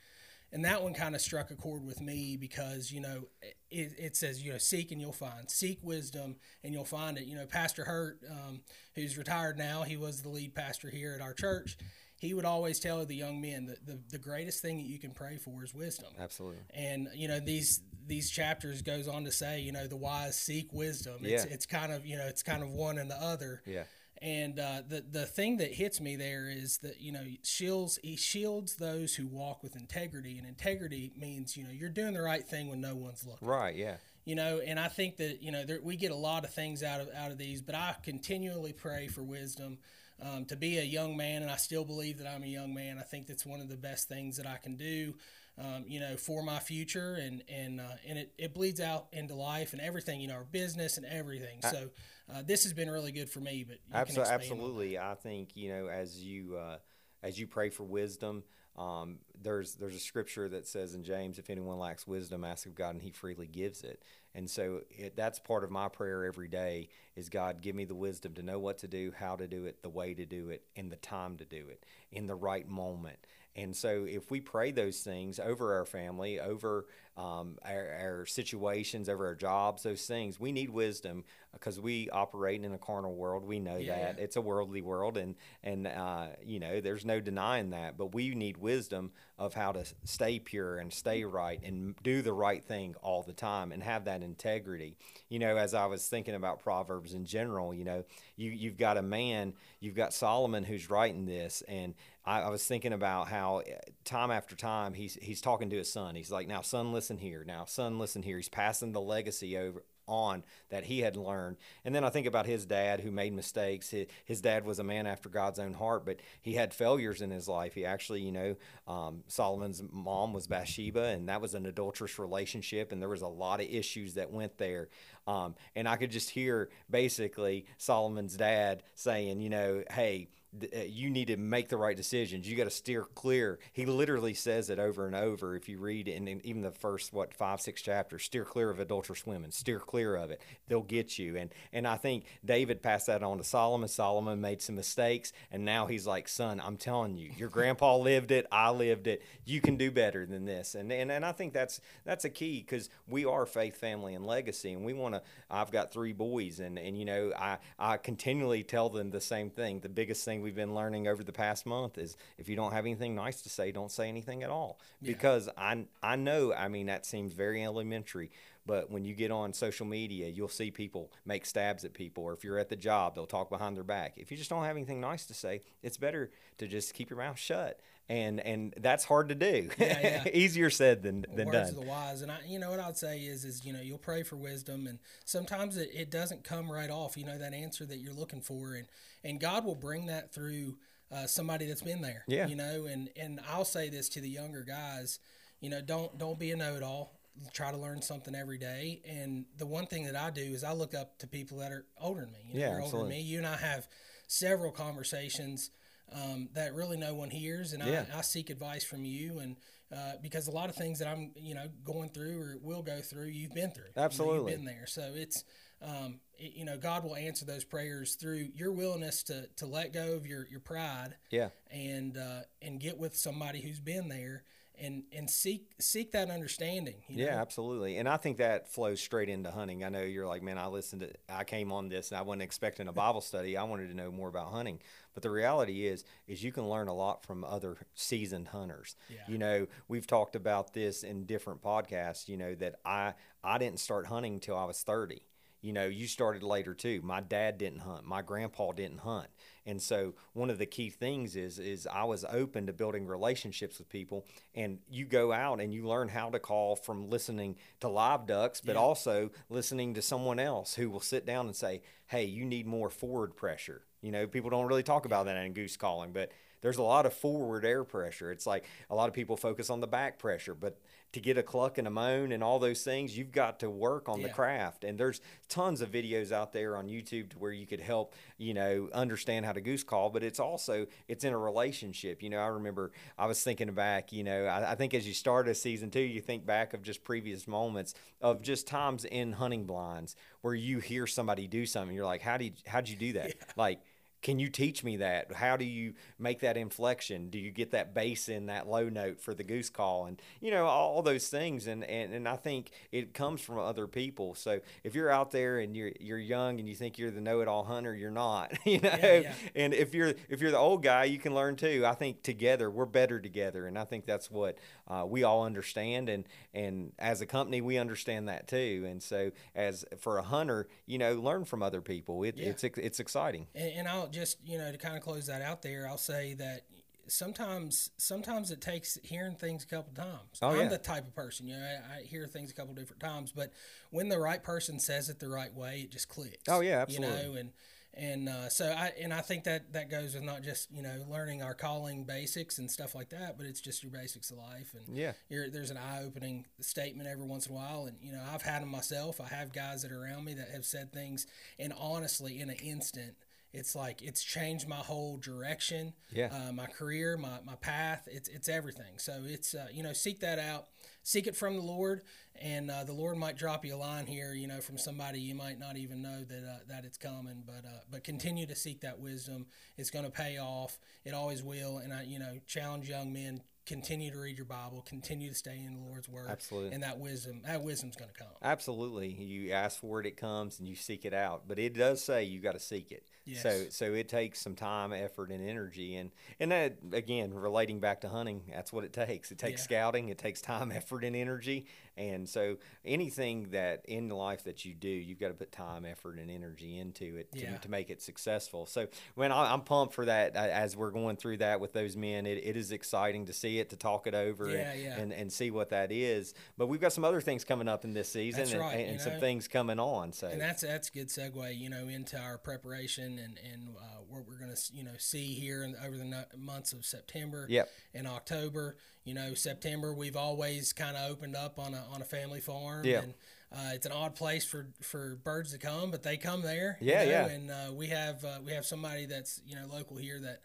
and 0.51 0.63
that 0.65 0.81
one 0.83 0.93
kind 0.93 1.15
of 1.15 1.21
struck 1.21 1.51
a 1.51 1.55
chord 1.55 1.83
with 1.85 2.01
me 2.01 2.37
because 2.37 2.91
you 2.91 3.01
know 3.01 3.23
it, 3.71 3.93
it 3.97 4.15
says 4.15 4.41
you 4.43 4.51
know 4.51 4.57
seek 4.57 4.91
and 4.91 5.01
you'll 5.01 5.11
find 5.11 5.49
seek 5.49 5.79
wisdom 5.83 6.35
and 6.63 6.73
you'll 6.73 6.85
find 6.85 7.17
it 7.17 7.25
you 7.25 7.35
know 7.35 7.45
pastor 7.45 7.83
hurt 7.85 8.19
um, 8.29 8.61
who's 8.95 9.17
retired 9.17 9.57
now 9.57 9.83
he 9.83 9.97
was 9.97 10.21
the 10.21 10.29
lead 10.29 10.53
pastor 10.55 10.89
here 10.89 11.13
at 11.15 11.21
our 11.21 11.33
church 11.33 11.77
he 12.17 12.33
would 12.33 12.45
always 12.45 12.79
tell 12.79 13.05
the 13.05 13.15
young 13.15 13.41
men 13.41 13.65
that 13.65 13.85
the, 13.85 13.99
the 14.09 14.17
greatest 14.17 14.61
thing 14.61 14.77
that 14.77 14.85
you 14.85 14.97
can 14.97 15.11
pray 15.11 15.37
for 15.37 15.63
is 15.63 15.73
wisdom 15.73 16.09
Absolutely. 16.19 16.61
and 16.73 17.09
you 17.13 17.27
know 17.27 17.39
these 17.39 17.81
these 18.07 18.29
chapters 18.29 18.81
goes 18.83 19.07
on 19.07 19.23
to 19.25 19.31
say 19.31 19.59
you 19.61 19.71
know 19.71 19.87
the 19.87 19.97
wise 19.97 20.37
seek 20.37 20.71
wisdom 20.71 21.17
it's, 21.23 21.45
Yeah. 21.45 21.51
it's 21.53 21.65
kind 21.65 21.91
of 21.91 22.05
you 22.05 22.17
know 22.17 22.25
it's 22.27 22.43
kind 22.43 22.61
of 22.63 22.69
one 22.69 22.97
and 22.97 23.09
the 23.11 23.21
other 23.21 23.61
Yeah. 23.65 23.83
And 24.25 24.59
uh, 24.59 24.81
the 24.87 25.05
the 25.07 25.25
thing 25.27 25.57
that 25.57 25.71
hits 25.71 26.01
me 26.01 26.15
there 26.15 26.49
is 26.49 26.79
that 26.79 26.99
you 26.99 27.11
know 27.11 27.23
shields 27.43 27.99
he 28.01 28.15
shields 28.15 28.75
those 28.75 29.13
who 29.13 29.27
walk 29.27 29.61
with 29.61 29.75
integrity, 29.75 30.39
and 30.39 30.47
integrity 30.47 31.13
means 31.15 31.55
you 31.55 31.63
know 31.63 31.69
you're 31.69 31.89
doing 31.89 32.15
the 32.15 32.23
right 32.23 32.43
thing 32.43 32.67
when 32.67 32.81
no 32.81 32.95
one's 32.95 33.23
looking. 33.23 33.47
Right. 33.47 33.75
Yeah. 33.75 33.97
You 34.25 34.33
know, 34.33 34.59
and 34.65 34.79
I 34.79 34.87
think 34.87 35.17
that 35.17 35.43
you 35.43 35.51
know 35.51 35.63
there, 35.63 35.79
we 35.83 35.95
get 35.95 36.09
a 36.09 36.15
lot 36.15 36.43
of 36.43 36.51
things 36.51 36.81
out 36.81 37.01
of 37.01 37.09
out 37.15 37.29
of 37.29 37.37
these, 37.37 37.61
but 37.61 37.75
I 37.75 37.95
continually 38.01 38.73
pray 38.73 39.07
for 39.07 39.21
wisdom. 39.21 39.77
Um, 40.19 40.45
to 40.45 40.55
be 40.55 40.77
a 40.77 40.83
young 40.83 41.17
man, 41.17 41.41
and 41.41 41.51
I 41.51 41.57
still 41.57 41.83
believe 41.83 42.19
that 42.19 42.27
I'm 42.27 42.41
a 42.41 42.47
young 42.47 42.73
man. 42.73 42.97
I 42.97 43.01
think 43.01 43.27
that's 43.27 43.45
one 43.45 43.59
of 43.59 43.67
the 43.67 43.75
best 43.75 44.07
things 44.07 44.37
that 44.37 44.47
I 44.47 44.55
can 44.55 44.77
do, 44.77 45.13
um, 45.59 45.83
you 45.89 45.99
know, 45.99 46.15
for 46.15 46.41
my 46.41 46.59
future, 46.59 47.15
and 47.15 47.43
and 47.49 47.81
uh, 47.81 47.97
and 48.07 48.17
it, 48.17 48.31
it 48.37 48.53
bleeds 48.53 48.79
out 48.79 49.07
into 49.11 49.35
life 49.35 49.73
and 49.73 49.81
everything, 49.81 50.21
you 50.21 50.29
know, 50.29 50.35
our 50.35 50.45
business 50.45 50.95
and 50.95 51.05
everything. 51.05 51.61
So 51.61 51.89
uh, 52.33 52.41
this 52.45 52.63
has 52.63 52.73
been 52.73 52.89
really 52.89 53.11
good 53.11 53.29
for 53.29 53.39
me. 53.39 53.65
But 53.67 53.77
you 53.87 53.91
can 53.93 54.01
Abso- 54.01 54.19
expand 54.19 54.19
on 54.19 54.25
that. 54.27 54.33
absolutely. 54.43 54.97
I 54.99 55.15
think 55.15 55.49
you 55.55 55.69
know 55.69 55.87
as 55.87 56.23
you 56.23 56.55
uh, 56.57 56.77
as 57.23 57.39
you 57.39 57.47
pray 57.47 57.69
for 57.69 57.83
wisdom, 57.83 58.43
um, 58.77 59.19
there's 59.41 59.75
there's 59.75 59.95
a 59.95 59.99
scripture 59.99 60.49
that 60.49 60.67
says 60.67 60.95
in 60.95 61.03
James, 61.03 61.39
if 61.39 61.49
anyone 61.49 61.79
lacks 61.79 62.05
wisdom, 62.07 62.43
ask 62.43 62.65
of 62.65 62.75
God, 62.75 62.95
and 62.95 63.01
He 63.01 63.11
freely 63.11 63.47
gives 63.47 63.83
it. 63.83 64.03
And 64.33 64.49
so 64.49 64.81
it, 64.89 65.15
that's 65.15 65.39
part 65.39 65.63
of 65.63 65.71
my 65.71 65.87
prayer 65.87 66.25
every 66.25 66.49
day 66.49 66.89
is 67.15 67.29
God, 67.29 67.61
give 67.61 67.73
me 67.73 67.85
the 67.85 67.95
wisdom 67.95 68.33
to 68.33 68.41
know 68.41 68.59
what 68.59 68.79
to 68.79 68.87
do, 68.87 69.13
how 69.17 69.37
to 69.37 69.47
do 69.47 69.65
it, 69.65 69.81
the 69.81 69.89
way 69.89 70.13
to 70.13 70.25
do 70.25 70.49
it, 70.49 70.63
and 70.75 70.91
the 70.91 70.97
time 70.97 71.37
to 71.37 71.45
do 71.45 71.67
it 71.69 71.85
in 72.11 72.27
the 72.27 72.35
right 72.35 72.67
moment. 72.67 73.17
And 73.55 73.75
so, 73.75 74.05
if 74.07 74.29
we 74.29 74.41
pray 74.41 74.71
those 74.71 74.99
things 74.99 75.39
over 75.39 75.75
our 75.75 75.85
family, 75.85 76.39
over 76.39 76.85
um, 77.17 77.57
our, 77.63 77.87
our, 78.01 78.25
situations, 78.25 79.07
over 79.07 79.27
our 79.27 79.35
jobs, 79.35 79.83
those 79.83 80.05
things, 80.05 80.37
we 80.37 80.51
need 80.51 80.69
wisdom 80.69 81.23
because 81.53 81.79
we 81.79 82.09
operate 82.09 82.61
in 82.65 82.73
a 82.73 82.77
carnal 82.77 83.15
world. 83.15 83.45
We 83.45 83.59
know 83.59 83.77
yeah, 83.77 83.95
that 83.95 84.19
it's 84.19 84.35
a 84.35 84.41
worldly 84.41 84.81
world, 84.81 85.15
and 85.15 85.35
and 85.63 85.87
uh, 85.87 86.27
you 86.43 86.59
know 86.59 86.81
there's 86.81 87.05
no 87.05 87.21
denying 87.21 87.69
that. 87.69 87.97
But 87.97 88.13
we 88.13 88.35
need 88.35 88.57
wisdom 88.57 89.11
of 89.39 89.53
how 89.53 89.71
to 89.71 89.85
stay 90.03 90.39
pure 90.39 90.77
and 90.77 90.91
stay 90.91 91.23
right 91.23 91.61
and 91.63 91.95
do 92.03 92.21
the 92.21 92.33
right 92.33 92.63
thing 92.63 92.95
all 93.01 93.23
the 93.23 93.33
time 93.33 93.71
and 93.71 93.81
have 93.81 94.05
that 94.05 94.21
integrity. 94.21 94.97
You 95.29 95.39
know, 95.39 95.55
as 95.55 95.73
I 95.73 95.85
was 95.85 96.05
thinking 96.07 96.35
about 96.35 96.59
Proverbs 96.59 97.13
in 97.13 97.25
general, 97.25 97.73
you 97.73 97.85
know, 97.85 98.03
you 98.35 98.51
you've 98.51 98.77
got 98.77 98.97
a 98.97 99.01
man, 99.01 99.53
you've 99.79 99.95
got 99.95 100.13
Solomon 100.13 100.65
who's 100.65 100.89
writing 100.89 101.25
this, 101.25 101.63
and 101.69 101.93
I, 102.25 102.41
I, 102.41 102.49
was 102.49 102.65
thinking 102.65 102.93
about 102.93 103.27
how 103.27 103.59
eh, 103.59 103.77
time 104.03 104.31
after 104.31 104.55
time 104.55 104.93
he's 104.93 105.15
he's 105.21 105.41
talking 105.41 105.69
to 105.69 105.77
his 105.77 105.91
son. 105.91 106.15
He's 106.15 106.31
like, 106.31 106.47
"Now, 106.47 106.61
son, 106.61 106.91
listen 106.91 107.17
here. 107.17 107.43
Now, 107.45 107.65
son, 107.65 107.99
listen 107.99 108.23
here." 108.23 108.37
He's 108.37 108.49
passing 108.49 108.91
the 108.91 109.01
legacy 109.01 109.57
over 109.57 109.83
on 110.07 110.43
that 110.69 110.85
he 110.85 110.99
had 110.99 111.17
learned. 111.17 111.57
And 111.83 111.93
then 111.93 112.03
I 112.03 112.09
think 112.09 112.27
about 112.27 112.45
his 112.45 112.65
dad 112.65 112.99
who 112.99 113.11
made 113.11 113.33
mistakes. 113.33 113.89
His, 113.89 114.07
his, 114.23 114.41
dad 114.41 114.65
was 114.65 114.79
a 114.79 114.83
man 114.83 115.07
after 115.07 115.29
God's 115.29 115.59
own 115.59 115.73
heart, 115.73 116.05
but 116.05 116.19
he 116.41 116.53
had 116.53 116.73
failures 116.73 117.21
in 117.21 117.31
his 117.31 117.47
life. 117.47 117.73
He 117.73 117.85
actually, 117.85 118.21
you 118.21 118.31
know, 118.31 118.55
um, 118.87 119.23
Solomon's 119.27 119.81
mom 119.91 120.33
was 120.33 120.47
Bathsheba, 120.47 121.05
and 121.05 121.27
that 121.29 121.41
was 121.41 121.55
an 121.55 121.65
adulterous 121.65 122.19
relationship, 122.19 122.91
and 122.91 123.01
there 123.01 123.09
was 123.09 123.21
a 123.21 123.27
lot 123.27 123.61
of 123.61 123.67
issues 123.67 124.13
that 124.15 124.31
went 124.31 124.57
there. 124.57 124.89
Um, 125.27 125.55
and 125.75 125.87
I 125.87 125.95
could 125.95 126.11
just 126.11 126.29
hear 126.29 126.69
basically 126.89 127.65
Solomon's 127.77 128.37
dad 128.37 128.83
saying, 128.93 129.41
you 129.41 129.49
know, 129.49 129.83
hey, 129.91 130.29
Uh, 130.63 130.79
you 130.87 131.09
need 131.09 131.27
to 131.27 131.37
make 131.37 131.69
the 131.69 131.77
right 131.77 131.97
decisions. 131.97 132.49
You 132.49 132.55
got 132.55 132.65
to 132.65 132.69
steer 132.69 133.03
clear. 133.15 133.59
He 133.73 133.85
literally 133.85 134.33
says 134.33 134.69
it 134.69 134.79
over 134.79 135.05
and 135.05 135.15
over. 135.15 135.55
If 135.55 135.67
you 135.67 135.79
read 135.79 136.07
in, 136.07 136.27
in, 136.27 136.45
even 136.45 136.61
the 136.61 136.71
first 136.71 137.13
what 137.13 137.33
five 137.33 137.61
six 137.61 137.81
chapters, 137.81 138.23
steer 138.23 138.45
clear 138.45 138.69
of 138.69 138.79
adulterous 138.79 139.25
women. 139.25 139.51
Steer 139.51 139.79
clear 139.79 140.15
of 140.15 140.31
it. 140.31 140.41
They'll 140.67 140.81
get 140.81 141.19
you. 141.19 141.37
And 141.37 141.51
and 141.73 141.87
I 141.87 141.97
think 141.97 142.25
David 142.43 142.81
passed 142.81 143.07
that 143.07 143.23
on 143.23 143.37
to 143.37 143.43
Solomon. 143.43 143.89
Solomon 143.89 144.39
made 144.41 144.61
some 144.61 144.75
mistakes, 144.75 145.33
and 145.51 145.65
now 145.65 145.87
he's 145.87 146.07
like, 146.07 146.27
son, 146.27 146.61
I'm 146.63 146.77
telling 146.77 147.17
you, 147.17 147.31
your 147.35 147.49
grandpa 147.49 147.97
lived 148.05 148.31
it. 148.31 148.47
I 148.51 148.69
lived 148.69 149.07
it. 149.07 149.21
You 149.45 149.61
can 149.61 149.75
do 149.75 149.91
better 149.91 150.25
than 150.25 150.45
this. 150.45 150.75
And 150.75 150.91
and, 150.91 151.11
and 151.11 151.25
I 151.25 151.31
think 151.31 151.53
that's 151.53 151.81
that's 152.05 152.25
a 152.25 152.29
key 152.29 152.61
because 152.61 152.89
we 153.07 153.25
are 153.25 153.45
faith, 153.45 153.75
family, 153.75 154.13
and 154.13 154.25
legacy, 154.25 154.73
and 154.73 154.85
we 154.85 154.93
want 154.93 155.15
to. 155.15 155.21
I've 155.49 155.71
got 155.71 155.91
three 155.91 156.13
boys, 156.13 156.59
and 156.59 156.77
and 156.79 156.97
you 156.97 157.05
know 157.05 157.33
I 157.37 157.57
I 157.77 157.97
continually 157.97 158.63
tell 158.63 158.89
them 158.89 159.11
the 159.11 159.21
same 159.21 159.49
thing. 159.49 159.79
The 159.79 159.89
biggest 159.89 160.23
thing 160.23 160.41
we've 160.45 160.55
been 160.55 160.75
learning 160.75 161.07
over 161.07 161.23
the 161.23 161.33
past 161.33 161.65
month 161.65 161.97
is 161.97 162.15
if 162.37 162.47
you 162.47 162.55
don't 162.55 162.71
have 162.71 162.85
anything 162.85 163.15
nice 163.15 163.41
to 163.41 163.49
say, 163.49 163.71
don't 163.71 163.91
say 163.91 164.07
anything 164.07 164.43
at 164.43 164.51
all. 164.51 164.79
Yeah. 165.01 165.07
Because 165.07 165.49
I 165.57 165.85
I 166.03 166.15
know, 166.15 166.53
I 166.53 166.67
mean, 166.67 166.85
that 166.85 167.03
seems 167.05 167.33
very 167.33 167.65
elementary, 167.65 168.29
but 168.65 168.91
when 168.91 169.03
you 169.03 169.15
get 169.15 169.31
on 169.31 169.53
social 169.53 169.87
media, 169.87 170.27
you'll 170.27 170.47
see 170.47 170.69
people 170.69 171.11
make 171.25 171.47
stabs 171.47 171.83
at 171.83 171.93
people, 171.93 172.23
or 172.23 172.33
if 172.33 172.43
you're 172.43 172.59
at 172.59 172.69
the 172.69 172.75
job, 172.75 173.15
they'll 173.15 173.25
talk 173.25 173.49
behind 173.49 173.75
their 173.75 173.83
back. 173.83 174.13
If 174.17 174.29
you 174.29 174.37
just 174.37 174.51
don't 174.51 174.63
have 174.63 174.75
anything 174.75 175.01
nice 175.01 175.25
to 175.25 175.33
say, 175.33 175.63
it's 175.81 175.97
better 175.97 176.29
to 176.59 176.67
just 176.67 176.93
keep 176.93 177.09
your 177.09 177.19
mouth 177.19 177.39
shut. 177.39 177.79
And 178.07 178.39
and 178.39 178.73
that's 178.77 179.03
hard 179.03 179.29
to 179.29 179.35
do. 179.35 179.69
Yeah, 179.79 180.21
yeah. 180.25 180.27
Easier 180.33 180.69
said 180.69 181.01
than, 181.01 181.25
than 181.33 181.47
Words 181.47 181.57
done. 181.57 181.69
of 181.69 181.75
the 181.75 181.89
wise. 181.89 182.21
And 182.21 182.31
I, 182.31 182.37
you 182.47 182.59
know 182.59 182.69
what 182.69 182.79
I'd 182.79 182.97
say 182.97 183.21
is 183.21 183.43
is 183.43 183.65
you 183.65 183.73
know 183.73 183.81
you'll 183.81 183.97
pray 183.97 184.21
for 184.21 184.35
wisdom, 184.35 184.85
and 184.85 184.99
sometimes 185.25 185.75
it, 185.75 185.89
it 185.91 186.11
doesn't 186.11 186.43
come 186.43 186.71
right 186.71 186.91
off. 186.91 187.17
You 187.17 187.25
know 187.25 187.37
that 187.39 187.53
answer 187.53 187.83
that 187.85 187.97
you're 187.97 188.13
looking 188.13 188.41
for, 188.41 188.75
and 188.75 188.85
and 189.23 189.39
God 189.39 189.65
will 189.65 189.75
bring 189.75 190.05
that 190.05 190.31
through 190.31 190.77
uh, 191.11 191.25
somebody 191.25 191.65
that's 191.65 191.81
been 191.81 192.01
there. 192.01 192.23
Yeah. 192.27 192.47
You 192.47 192.55
know, 192.55 192.85
and 192.85 193.09
and 193.19 193.39
I'll 193.49 193.65
say 193.65 193.89
this 193.89 194.09
to 194.09 194.21
the 194.21 194.29
younger 194.29 194.63
guys, 194.63 195.19
you 195.59 195.69
know, 195.69 195.81
don't 195.81 196.17
don't 196.17 196.37
be 196.39 196.51
a 196.51 196.55
know-it-all. 196.55 197.11
Try 197.53 197.71
to 197.71 197.77
learn 197.77 198.01
something 198.01 198.33
every 198.33 198.57
day. 198.57 199.01
And 199.05 199.45
the 199.57 199.65
one 199.65 199.87
thing 199.87 200.05
that 200.05 200.15
I 200.15 200.29
do 200.29 200.41
is 200.41 200.63
I 200.63 200.71
look 200.71 200.93
up 200.93 201.17
to 201.19 201.27
people 201.27 201.57
that 201.57 201.71
are 201.71 201.85
older 201.99 202.21
than 202.21 202.31
me. 202.31 202.39
You 202.47 202.59
know, 202.59 202.77
yeah, 202.77 202.81
older 202.81 202.99
than 202.99 203.09
me. 203.09 203.21
You 203.21 203.39
and 203.39 203.47
I 203.47 203.57
have 203.57 203.87
several 204.27 204.71
conversations 204.71 205.71
um, 206.13 206.49
that 206.53 206.73
really 206.73 206.97
no 206.97 207.13
one 207.13 207.29
hears, 207.29 207.73
and 207.73 207.83
yeah. 207.83 208.05
I, 208.13 208.19
I, 208.19 208.21
seek 208.21 208.49
advice 208.49 208.83
from 208.83 209.05
you. 209.05 209.39
And 209.39 209.55
uh, 209.95 210.13
because 210.21 210.47
a 210.47 210.51
lot 210.51 210.69
of 210.69 210.75
things 210.75 210.99
that 210.99 211.07
I'm, 211.07 211.31
you 211.35 211.55
know, 211.55 211.67
going 211.83 212.09
through 212.09 212.39
or 212.39 212.57
will 212.61 212.83
go 212.83 212.99
through, 213.01 213.27
you've 213.27 213.53
been 213.53 213.71
through. 213.71 213.89
Absolutely, 213.97 214.35
you 214.35 214.41
know, 214.41 214.49
you've 214.49 214.57
been 214.57 214.65
there. 214.65 214.87
So 214.87 215.11
it's 215.15 215.43
um, 215.81 216.19
it, 216.37 216.53
you 216.55 216.65
know, 216.65 216.77
God 216.77 217.03
will 217.03 217.15
answer 217.15 217.45
those 217.45 217.63
prayers 217.63 218.15
through 218.15 218.49
your 218.55 218.71
willingness 218.71 219.23
to, 219.23 219.47
to 219.57 219.65
let 219.65 219.93
go 219.93 220.13
of 220.13 220.25
your, 220.25 220.47
your 220.49 220.59
pride, 220.59 221.15
yeah, 221.31 221.49
and 221.71 222.17
uh, 222.17 222.41
and 222.61 222.79
get 222.79 222.97
with 222.97 223.15
somebody 223.15 223.61
who's 223.61 223.79
been 223.79 224.09
there 224.09 224.43
and 224.79 225.03
and 225.15 225.29
seek 225.29 225.71
seek 225.79 226.11
that 226.11 226.29
understanding. 226.29 226.95
yeah, 227.07 227.27
know? 227.27 227.31
absolutely. 227.37 227.97
And 227.97 228.07
I 228.07 228.17
think 228.17 228.37
that 228.37 228.71
flows 228.71 228.99
straight 228.99 229.29
into 229.29 229.51
hunting. 229.51 229.83
I 229.83 229.89
know 229.89 230.01
you're 230.01 230.27
like, 230.27 230.43
man, 230.43 230.57
I 230.57 230.67
listened 230.67 231.01
to, 231.01 231.11
I 231.29 231.43
came 231.43 231.71
on 231.71 231.89
this, 231.89 232.11
and 232.11 232.17
I 232.17 232.21
wasn't 232.21 232.43
expecting 232.43 232.87
a 232.87 232.93
Bible 232.93 233.21
study. 233.21 233.57
I 233.57 233.63
wanted 233.63 233.89
to 233.89 233.95
know 233.95 234.11
more 234.11 234.29
about 234.29 234.51
hunting. 234.51 234.79
But 235.15 235.23
the 235.23 235.31
reality 235.31 235.87
is, 235.87 236.03
is 236.27 236.43
you 236.43 236.51
can 236.51 236.69
learn 236.69 236.87
a 236.87 236.93
lot 236.93 237.23
from 237.23 237.43
other 237.43 237.77
seasoned 237.95 238.49
hunters. 238.49 238.95
Yeah. 239.09 239.21
You 239.27 239.39
know, 239.39 239.67
we've 239.87 240.05
talked 240.05 240.35
about 240.35 240.73
this 240.73 241.01
in 241.03 241.25
different 241.25 241.63
podcasts. 241.63 242.29
You 242.29 242.37
know 242.37 242.53
that 242.55 242.75
I 242.85 243.15
I 243.43 243.57
didn't 243.57 243.79
start 243.79 244.05
hunting 244.05 244.39
till 244.39 244.57
I 244.57 244.65
was 244.65 244.83
thirty 244.83 245.23
you 245.65 245.73
know, 245.73 245.87
you 245.87 246.05
started 246.05 246.43
later 246.43 246.75
too. 246.75 247.01
My 247.03 247.21
dad 247.21 247.57
didn't 247.57 247.79
hunt. 247.79 248.05
My 248.05 248.21
grandpa 248.21 248.71
didn't 248.71 248.99
hunt. 248.99 249.29
And 249.65 249.81
so 249.81 250.13
one 250.33 250.51
of 250.51 250.59
the 250.59 250.67
key 250.67 250.91
things 250.91 251.35
is 251.35 251.57
is 251.57 251.87
I 251.91 252.03
was 252.03 252.23
open 252.23 252.67
to 252.67 252.73
building 252.73 253.07
relationships 253.07 253.79
with 253.79 253.89
people 253.89 254.27
and 254.53 254.77
you 254.87 255.05
go 255.05 255.31
out 255.31 255.59
and 255.59 255.73
you 255.73 255.87
learn 255.87 256.07
how 256.07 256.29
to 256.29 256.37
call 256.37 256.75
from 256.75 257.09
listening 257.09 257.55
to 257.79 257.87
live 257.87 258.27
ducks 258.27 258.61
but 258.61 258.75
yeah. 258.75 258.81
also 258.81 259.31
listening 259.49 259.95
to 259.95 260.03
someone 260.03 260.37
else 260.37 260.75
who 260.75 260.87
will 260.87 260.99
sit 260.99 261.25
down 261.25 261.47
and 261.47 261.55
say, 261.55 261.81
"Hey, 262.05 262.25
you 262.25 262.45
need 262.45 262.67
more 262.67 262.91
forward 262.91 263.35
pressure." 263.35 263.81
You 264.05 264.11
know, 264.11 264.27
people 264.27 264.49
don't 264.49 264.67
really 264.67 264.83
talk 264.83 265.05
about 265.05 265.25
that 265.25 265.35
in 265.43 265.53
goose 265.53 265.77
calling, 265.77 266.11
but 266.11 266.31
there's 266.61 266.77
a 266.77 266.83
lot 266.83 267.05
of 267.05 267.13
forward 267.13 267.65
air 267.65 267.83
pressure. 267.83 268.31
It's 268.31 268.47
like 268.47 268.65
a 268.89 268.95
lot 268.95 269.07
of 269.07 269.13
people 269.13 269.37
focus 269.37 269.69
on 269.69 269.81
the 269.81 269.87
back 269.87 270.17
pressure, 270.17 270.55
but 270.55 270.79
to 271.13 271.21
get 271.21 271.37
a 271.37 271.43
cluck 271.43 271.77
and 271.77 271.87
a 271.87 271.91
moan 271.91 272.31
and 272.31 272.43
all 272.43 272.59
those 272.59 272.83
things, 272.83 273.17
you've 273.17 273.31
got 273.31 273.59
to 273.61 273.69
work 273.69 274.09
on 274.09 274.19
yeah. 274.19 274.27
the 274.27 274.33
craft. 274.33 274.83
And 274.83 274.97
there's 274.97 275.21
tons 275.47 275.81
of 275.81 275.89
videos 275.89 276.31
out 276.31 276.51
there 276.51 276.75
on 276.75 276.87
YouTube 276.87 277.29
to 277.29 277.39
where 277.39 277.51
you 277.51 277.65
could 277.65 277.79
help, 277.79 278.13
you 278.37 278.53
know, 278.53 278.89
understand 278.93 279.45
how 279.45 279.53
to 279.53 279.61
goose 279.61 279.83
call. 279.83 280.09
But 280.09 280.23
it's 280.23 280.39
also 280.39 280.87
it's 281.07 281.23
in 281.23 281.33
a 281.33 281.37
relationship. 281.37 282.21
You 282.21 282.31
know, 282.31 282.39
I 282.39 282.47
remember 282.47 282.91
I 283.17 283.27
was 283.27 283.41
thinking 283.43 283.71
back. 283.73 284.11
You 284.11 284.23
know, 284.23 284.45
I, 284.45 284.71
I 284.71 284.75
think 284.75 284.93
as 284.93 285.07
you 285.07 285.13
start 285.13 285.47
a 285.47 285.55
season 285.55 285.89
two, 285.89 286.01
you 286.01 286.19
think 286.19 286.45
back 286.45 286.73
of 286.73 286.81
just 286.81 287.03
previous 287.03 287.47
moments 287.47 287.93
of 288.21 288.41
just 288.41 288.67
times 288.67 289.05
in 289.05 289.33
hunting 289.33 289.65
blinds 289.65 290.15
where 290.41 290.53
you 290.53 290.79
hear 290.79 291.07
somebody 291.07 291.47
do 291.47 291.65
something. 291.65 291.95
You're 291.95 292.05
like, 292.05 292.21
how 292.21 292.37
did 292.37 292.61
how'd 292.67 292.89
you 292.89 292.95
do 292.95 293.13
that? 293.13 293.25
Yeah. 293.35 293.51
Like 293.57 293.79
can 294.25 294.39
you 294.39 294.49
teach 294.49 294.83
me 294.83 294.97
that? 294.97 295.31
How 295.33 295.55
do 295.55 295.65
you 295.65 295.93
make 296.17 296.39
that 296.39 296.57
inflection? 296.57 297.29
Do 297.29 297.37
you 297.37 297.51
get 297.51 297.69
that 297.73 297.93
bass 297.93 298.27
in 298.27 298.47
that 298.47 298.67
low 298.67 298.89
note 298.89 299.21
for 299.21 299.35
the 299.35 299.43
goose 299.43 299.69
call? 299.69 300.07
And, 300.07 300.19
you 300.41 300.49
know, 300.49 300.65
all 300.65 301.03
those 301.03 301.27
things. 301.27 301.67
And, 301.67 301.83
and, 301.83 302.11
and 302.11 302.27
I 302.27 302.35
think 302.35 302.71
it 302.91 303.13
comes 303.13 303.39
from 303.39 303.59
other 303.59 303.85
people. 303.85 304.33
So 304.33 304.61
if 304.83 304.95
you're 304.95 305.11
out 305.11 305.29
there 305.29 305.59
and 305.59 305.77
you're, 305.77 305.91
you're 305.99 306.17
young 306.17 306.59
and 306.59 306.67
you 306.67 306.73
think 306.73 306.97
you're 306.97 307.11
the 307.11 307.21
know-it-all 307.21 307.65
hunter, 307.65 307.95
you're 307.95 308.09
not, 308.09 308.51
you 308.65 308.79
know? 308.79 308.97
Yeah, 308.99 309.19
yeah. 309.19 309.33
And 309.55 309.75
if 309.75 309.93
you're, 309.93 310.15
if 310.27 310.41
you're 310.41 310.49
the 310.49 310.57
old 310.57 310.81
guy, 310.81 311.03
you 311.03 311.19
can 311.19 311.35
learn 311.35 311.55
too. 311.55 311.83
I 311.85 311.93
think 311.93 312.23
together 312.23 312.71
we're 312.71 312.87
better 312.87 313.19
together. 313.19 313.67
And 313.67 313.77
I 313.77 313.83
think 313.83 314.07
that's 314.07 314.31
what 314.31 314.57
uh, 314.87 315.05
we 315.07 315.23
all 315.23 315.45
understand. 315.45 316.09
And, 316.09 316.27
and 316.51 316.93
as 316.97 317.21
a 317.21 317.27
company, 317.27 317.61
we 317.61 317.77
understand 317.77 318.27
that 318.29 318.47
too. 318.47 318.87
And 318.89 319.03
so 319.03 319.29
as 319.53 319.85
for 319.99 320.17
a 320.17 320.23
hunter, 320.23 320.67
you 320.87 320.97
know, 320.97 321.13
learn 321.13 321.45
from 321.45 321.61
other 321.61 321.81
people. 321.81 322.23
It, 322.23 322.37
yeah. 322.37 322.47
It's, 322.47 322.63
it's 322.63 322.99
exciting. 322.99 323.45
And, 323.53 323.71
and 323.71 323.87
I'll, 323.87 324.07
just 324.15 324.37
you 324.45 324.57
know 324.57 324.71
to 324.71 324.77
kind 324.77 324.95
of 324.95 325.03
close 325.03 325.27
that 325.27 325.41
out 325.41 325.61
there, 325.61 325.87
I'll 325.87 325.97
say 325.97 326.33
that 326.35 326.63
sometimes 327.07 327.91
sometimes 327.97 328.51
it 328.51 328.61
takes 328.61 328.97
hearing 329.03 329.35
things 329.35 329.63
a 329.63 329.67
couple 329.67 329.93
times. 329.93 330.39
Oh, 330.41 330.49
I'm 330.49 330.61
yeah. 330.61 330.67
the 330.69 330.77
type 330.77 331.05
of 331.05 331.15
person, 331.15 331.47
you 331.47 331.55
know, 331.55 331.63
I, 331.63 331.97
I, 331.97 332.01
hear 332.03 332.27
things 332.27 332.51
a 332.51 332.53
couple 332.53 332.73
different 332.73 333.01
times, 333.01 333.31
but 333.31 333.51
when 333.91 334.09
the 334.09 334.19
right 334.19 334.41
person 334.41 334.79
says 334.79 335.09
it 335.09 335.19
the 335.19 335.29
right 335.29 335.53
way, 335.53 335.81
it 335.81 335.91
just 335.91 336.09
clicks. 336.09 336.43
Oh 336.47 336.61
yeah, 336.61 336.79
absolutely. 336.79 337.17
You 337.17 337.23
know, 337.23 337.35
and 337.35 337.51
and 337.97 338.27
uh, 338.27 338.49
so 338.49 338.65
I 338.65 338.91
and 339.01 339.13
I 339.13 339.21
think 339.21 339.45
that 339.45 339.71
that 339.73 339.89
goes 339.89 340.15
with 340.15 340.23
not 340.23 340.43
just 340.43 340.69
you 340.71 340.81
know 340.81 341.05
learning 341.09 341.41
our 341.41 341.53
calling 341.53 342.03
basics 342.03 342.57
and 342.57 342.69
stuff 342.69 342.93
like 342.93 343.09
that, 343.09 343.37
but 343.37 343.45
it's 343.45 343.61
just 343.61 343.83
your 343.83 343.91
basics 343.91 344.31
of 344.31 344.37
life. 344.37 344.73
And 344.73 344.97
yeah, 344.97 345.13
there's 345.29 345.71
an 345.71 345.77
eye 345.77 346.01
opening 346.03 346.45
statement 346.59 347.07
every 347.07 347.25
once 347.25 347.47
in 347.47 347.53
a 347.53 347.55
while, 347.55 347.85
and 347.85 347.97
you 348.01 348.11
know 348.11 348.21
I've 348.33 348.41
had 348.41 348.61
them 348.61 348.69
myself. 348.69 349.21
I 349.21 349.33
have 349.33 349.53
guys 349.53 349.83
that 349.83 349.93
are 349.93 350.03
around 350.03 350.25
me 350.25 350.33
that 350.33 350.49
have 350.49 350.65
said 350.65 350.91
things, 350.91 351.25
and 351.57 351.73
honestly, 351.79 352.41
in 352.41 352.49
an 352.49 352.57
instant 352.57 353.15
it's 353.55 353.75
like 353.75 354.01
it's 354.01 354.23
changed 354.23 354.67
my 354.67 354.75
whole 354.75 355.17
direction. 355.17 355.93
Yeah. 356.11 356.29
Uh, 356.31 356.51
my 356.51 356.65
career, 356.65 357.17
my, 357.17 357.39
my 357.45 357.55
path. 357.55 358.07
It's 358.11 358.27
it's 358.27 358.49
everything. 358.49 358.97
So 358.97 359.23
it's 359.25 359.55
uh, 359.55 359.67
you 359.71 359.81
know 359.81 359.93
seek 359.93 360.19
that 360.19 360.39
out, 360.39 360.65
seek 361.03 361.27
it 361.27 361.35
from 361.35 361.55
the 361.55 361.63
Lord, 361.63 362.01
and 362.41 362.69
uh, 362.69 362.83
the 362.83 362.93
Lord 362.93 363.17
might 363.17 363.37
drop 363.37 363.65
you 363.65 363.75
a 363.75 363.77
line 363.77 364.05
here, 364.05 364.33
you 364.33 364.47
know, 364.47 364.59
from 364.59 364.77
somebody 364.77 365.19
you 365.19 365.35
might 365.35 365.57
not 365.59 365.77
even 365.77 366.01
know 366.01 366.23
that 366.23 366.43
uh, 366.43 366.59
that 366.67 366.85
it's 366.85 366.97
coming. 366.97 367.43
But 367.45 367.65
uh, 367.65 367.79
but 367.89 368.03
continue 368.03 368.45
to 368.45 368.55
seek 368.55 368.81
that 368.81 368.99
wisdom. 368.99 369.45
It's 369.77 369.89
going 369.89 370.05
to 370.05 370.11
pay 370.11 370.37
off. 370.37 370.77
It 371.05 371.13
always 371.13 371.41
will. 371.41 371.77
And 371.77 371.93
I 371.93 372.03
you 372.03 372.19
know 372.19 372.39
challenge 372.45 372.89
young 372.89 373.13
men 373.13 373.41
continue 373.65 374.11
to 374.11 374.17
read 374.19 374.37
your 374.37 374.45
Bible, 374.45 374.81
continue 374.87 375.29
to 375.29 375.35
stay 375.35 375.57
in 375.65 375.73
the 375.73 375.79
Lord's 375.81 376.07
Word, 376.07 376.27
Absolutely. 376.29 376.73
and 376.73 376.83
that 376.83 376.99
wisdom, 376.99 377.41
that 377.45 377.61
wisdom's 377.63 377.95
going 377.95 378.11
to 378.11 378.17
come. 378.17 378.27
Absolutely, 378.41 379.09
you 379.11 379.51
ask 379.51 379.79
for 379.79 379.99
it, 379.99 380.05
it 380.05 380.17
comes, 380.17 380.59
and 380.59 380.67
you 380.67 380.75
seek 380.75 381.05
it 381.05 381.13
out. 381.13 381.43
But 381.47 381.59
it 381.59 381.73
does 381.73 382.03
say 382.03 382.23
you 382.23 382.39
got 382.39 382.53
to 382.53 382.59
seek 382.59 382.91
it. 382.91 383.03
Yes. 383.25 383.41
So, 383.41 383.65
so 383.71 383.85
it 383.93 384.07
takes 384.07 384.39
some 384.39 384.53
time, 384.53 384.93
effort, 384.93 385.31
and 385.31 385.47
energy, 385.47 385.95
and 385.95 386.11
and 386.39 386.51
that 386.51 386.77
again, 386.93 387.33
relating 387.33 387.79
back 387.79 388.01
to 388.01 388.09
hunting, 388.09 388.43
that's 388.53 388.71
what 388.71 388.83
it 388.83 388.93
takes. 388.93 389.31
It 389.31 389.39
takes 389.39 389.61
Yeah. 389.61 389.65
scouting, 389.79 390.09
it 390.09 390.17
takes 390.19 390.41
time, 390.41 390.71
effort, 390.75 391.03
and 391.03 391.15
energy, 391.15 391.65
and 391.97 392.27
so 392.27 392.57
anything 392.83 393.49
that 393.51 393.85
in 393.85 394.09
life 394.09 394.43
that 394.43 394.65
you 394.65 394.73
do, 394.73 394.89
you've 394.89 395.19
got 395.19 395.29
to 395.29 395.33
put 395.33 395.51
time, 395.51 395.85
effort, 395.85 396.17
and 396.19 396.29
energy 396.29 396.77
into 396.77 397.17
it 397.17 397.31
to, 397.33 397.39
Yeah. 397.39 397.57
to 397.57 397.69
make 397.69 397.89
it 397.89 398.01
successful. 398.01 398.65
So, 398.65 398.87
when 399.15 399.31
I, 399.31 399.53
I'm 399.53 399.61
pumped 399.61 399.93
for 399.93 400.05
that, 400.05 400.35
uh, 400.35 400.39
as 400.39 400.75
we're 400.75 400.91
going 400.91 401.15
through 401.17 401.37
that 401.37 401.59
with 401.59 401.73
those 401.73 401.95
men, 401.95 402.25
it, 402.25 402.43
it 402.43 402.57
is 402.57 402.71
exciting 402.71 403.25
to 403.27 403.33
see 403.33 403.59
it, 403.59 403.69
to 403.69 403.75
talk 403.75 404.07
it 404.07 404.13
over, 404.13 404.49
Yeah, 404.49 404.71
and, 404.71 404.81
yeah. 404.81 404.99
and 404.99 405.13
and 405.13 405.31
see 405.33 405.51
what 405.51 405.69
that 405.69 405.91
is. 405.91 406.33
But 406.57 406.67
we've 406.67 406.81
got 406.81 406.93
some 406.93 407.03
other 407.05 407.21
things 407.21 407.43
coming 407.43 407.67
up 407.67 407.83
in 407.85 407.93
this 407.93 408.09
season, 408.11 408.41
That's 408.41 408.51
and, 408.51 408.61
right, 408.61 408.75
and, 408.87 408.99
some 409.01 409.19
things 409.19 409.47
coming 409.47 409.79
on. 409.79 410.11
So 410.13 410.27
and 410.27 410.41
that's 410.41 410.61
that's 410.61 410.89
a 410.89 410.91
good 410.91 411.07
segue, 411.07 411.57
you 411.57 411.69
know, 411.69 411.87
into 411.87 412.17
our 412.19 412.37
preparation 412.37 413.19
and 413.19 413.39
and 413.51 413.69
uh, 413.77 414.01
what 414.09 414.27
we're 414.27 414.37
going 414.37 414.53
to 414.53 414.61
you 414.73 414.83
know 414.83 414.91
see 414.97 415.33
here 415.33 415.63
in, 415.63 415.75
over 415.85 415.97
the 415.97 416.05
no- 416.05 416.23
months 416.37 416.73
of 416.73 416.85
September 416.85 417.45
Yep. 417.49 417.69
and 417.93 418.07
October. 418.07 418.77
You 419.03 419.13
know, 419.13 419.33
September 419.35 419.93
we've 419.93 420.15
always 420.17 420.73
kind 420.73 420.97
of 420.97 421.11
opened 421.11 421.35
up 421.35 421.59
on 421.59 421.73
a 421.73 421.83
on 421.93 422.01
a 422.01 422.05
family 422.05 422.39
farm. 422.39 422.85
And, 422.85 423.13
uh, 423.55 423.69
it's 423.73 423.85
an 423.85 423.91
odd 423.93 424.15
place 424.15 424.43
for, 424.43 424.67
for 424.81 425.15
birds 425.23 425.51
to 425.53 425.57
come, 425.59 425.89
but 425.91 426.03
they 426.03 426.17
come 426.17 426.41
there. 426.41 426.77
you 426.81 426.91
Yeah, 426.91 427.05
know, 427.05 427.09
yeah. 427.11 427.25
And 427.27 427.51
uh, 427.51 427.55
we 427.73 427.87
have 427.87 428.25
uh, 428.25 428.39
we 428.45 428.51
have 428.51 428.65
somebody 428.65 429.05
that's 429.05 429.39
you 429.45 429.55
know 429.55 429.65
local 429.71 429.95
here 429.97 430.19
that 430.21 430.41